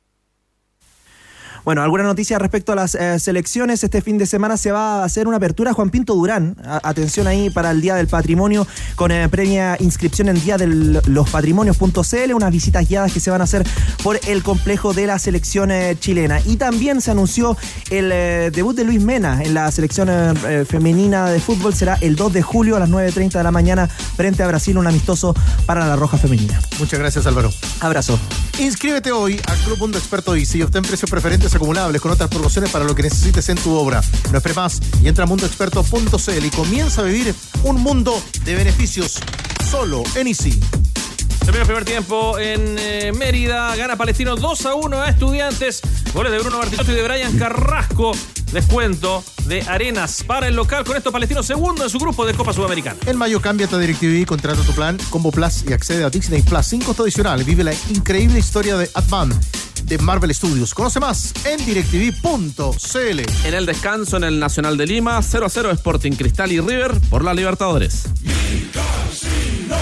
[1.66, 3.84] Bueno, alguna noticia respecto a las eh, selecciones.
[3.86, 6.57] Este fin de semana se va a hacer una apertura Juan Pinto Durán.
[6.66, 10.68] A- atención ahí para el Día del Patrimonio con eh, previa inscripción en día de
[10.68, 12.34] lospatrimonios.cl.
[12.34, 13.66] Unas visitas guiadas que se van a hacer
[14.03, 16.41] por el complejo de la selección eh, chilena.
[16.45, 17.55] Y también se anunció
[17.89, 20.09] el eh, debut de Luis Mena en la selección
[20.68, 21.74] femenina de fútbol.
[21.74, 24.78] Será el 2 de julio a las 9.30 de la mañana frente a Brasil.
[24.78, 25.34] Un amistoso
[25.66, 26.59] para la Roja Femenina.
[26.80, 27.51] Muchas gracias, Álvaro.
[27.80, 28.20] Abrazo.
[28.59, 32.86] Inscríbete hoy al Club Mundo Experto y obtén precios preferentes acumulables con otras promociones para
[32.86, 34.01] lo que necesites en tu obra.
[34.32, 39.20] No esperes más y entra a mundoexperto.cl y comienza a vivir un mundo de beneficios
[39.70, 40.60] solo en Easy.
[41.39, 43.76] Termina el primer tiempo en eh, Mérida.
[43.76, 45.82] Gana Palestino 2 a 1 a Estudiantes.
[46.14, 48.14] Goles de Bruno Martínez y de Brian Carrasco.
[48.54, 50.86] Descuento de Arenas para el local.
[50.86, 52.97] Con esto, Palestino segundo en su grupo de Copa Sudamericana.
[53.08, 56.66] En mayo cámbiate a DirecTV, contrata tu plan Combo Plus y accede a Disney Plus
[56.66, 57.43] sin costo adicional.
[57.43, 59.38] Vive la increíble historia de Atman
[59.86, 60.74] de Marvel Studios.
[60.74, 63.20] Conoce más en directv.cl.
[63.46, 67.00] En el descanso en el Nacional de Lima, 0 a 0 Sporting Cristal y River
[67.10, 68.04] por la Libertadores.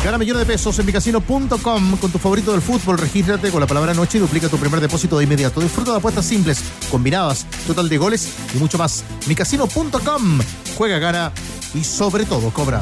[0.04, 2.98] Gana millones de pesos en micasino.com con tu favorito del fútbol.
[2.98, 5.62] Regístrate con la palabra noche y duplica tu primer depósito de inmediato.
[5.62, 9.04] Disfruta de apuestas simples, combinadas, total de goles y mucho más.
[9.28, 10.40] Micasino.com.
[10.76, 11.32] Juega, gana
[11.74, 12.82] y sobre todo cobra.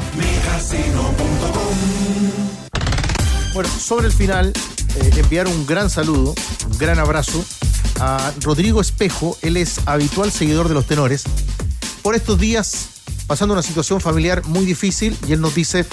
[3.52, 4.52] Bueno, sobre el final,
[4.96, 6.34] eh, enviar un gran saludo,
[6.70, 7.44] un gran abrazo
[8.00, 9.36] a Rodrigo Espejo.
[9.42, 11.24] Él es habitual seguidor de los tenores.
[12.02, 12.88] Por estos días,
[13.26, 15.86] pasando una situación familiar muy difícil, y él nos dice: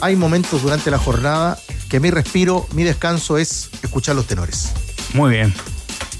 [0.00, 4.70] hay momentos durante la jornada que mi respiro, mi descanso es escuchar los tenores.
[5.14, 5.54] Muy bien.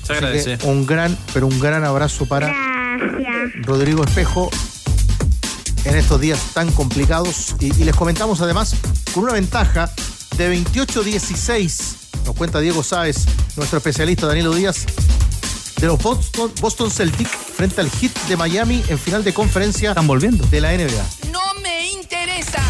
[0.05, 0.59] Se Así agradece.
[0.59, 2.55] que un gran, pero un gran abrazo para
[3.62, 4.51] Rodrigo Espejo
[5.84, 7.57] en estos días tan complicados.
[7.61, 8.76] Y, y les comentamos además
[9.12, 9.93] con una ventaja
[10.37, 11.80] de 28-16,
[12.26, 13.24] nos cuenta Diego Sáez,
[13.57, 14.84] nuestro especialista Danilo Díaz,
[15.80, 20.07] de los Boston, Boston Celtic frente al Heat de Miami en final de conferencia Están
[20.07, 20.47] volviendo.
[20.47, 21.30] de la NBA.
[21.32, 22.62] No me interesa.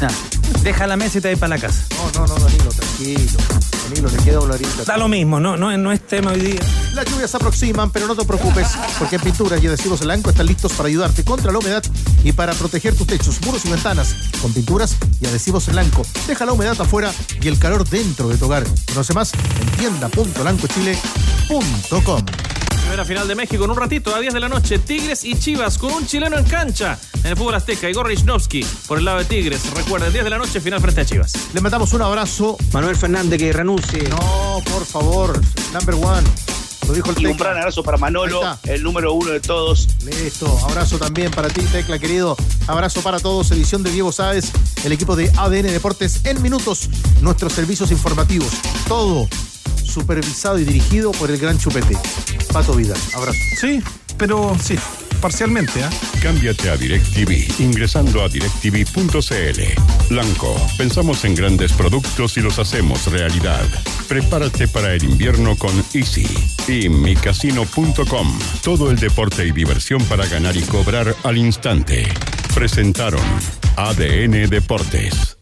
[0.00, 0.08] Ya,
[0.62, 1.84] Deja la mesa y te vas para la casa.
[1.96, 3.38] No, no, no, Danilo, tranquilo.
[3.84, 4.84] Danilo, le queda horita.
[4.84, 6.60] Da lo mismo, no, no, no es tema hoy día.
[6.94, 8.68] Las lluvias se aproximan, pero no te preocupes,
[8.98, 11.82] porque en Pinturas y Adhesivos Blanco están listos para ayudarte contra la humedad
[12.24, 16.02] y para proteger tus techos, muros y ventanas con pinturas y adhesivos blanco.
[16.26, 18.64] Deja la humedad afuera y el calor dentro de tu hogar.
[18.88, 22.51] Conoce más en tienda.blancochile.com.
[22.92, 24.78] Primera final de México en un ratito, a 10 de la noche.
[24.78, 27.88] Tigres y Chivas con un chileno en cancha en el fútbol azteca.
[27.88, 29.62] Igor Lichnowsky por el lado de Tigres.
[29.74, 31.32] Recuerda, 10 de la noche, final frente a Chivas.
[31.54, 32.58] Le mandamos un abrazo.
[32.70, 34.06] Manuel Fernández que renuncie.
[34.10, 35.40] No, por favor,
[35.72, 36.28] number one.
[36.86, 37.46] Lo dijo el Y un Tecla.
[37.46, 39.88] gran abrazo para Manolo, el número uno de todos.
[40.04, 42.36] Listo, abrazo también para ti, Tecla, querido.
[42.66, 44.52] Abrazo para todos, edición de Diego Sáez,
[44.84, 46.90] el equipo de ADN Deportes en minutos,
[47.22, 48.52] nuestros servicios informativos.
[48.86, 49.30] Todo
[49.84, 51.96] supervisado y dirigido por el gran chupete.
[52.52, 53.38] Pato Vidal, abrazo.
[53.60, 53.82] Sí,
[54.16, 54.76] pero sí,
[55.20, 55.82] parcialmente.
[55.82, 55.90] ¿ah?
[56.20, 59.60] Cámbiate a DirecTV ingresando a directv.cl.
[60.10, 63.64] Blanco, pensamos en grandes productos y los hacemos realidad.
[64.08, 66.26] Prepárate para el invierno con Easy
[66.68, 68.38] y micasino.com.
[68.62, 72.06] Todo el deporte y diversión para ganar y cobrar al instante.
[72.54, 73.24] Presentaron
[73.76, 75.41] ADN Deportes.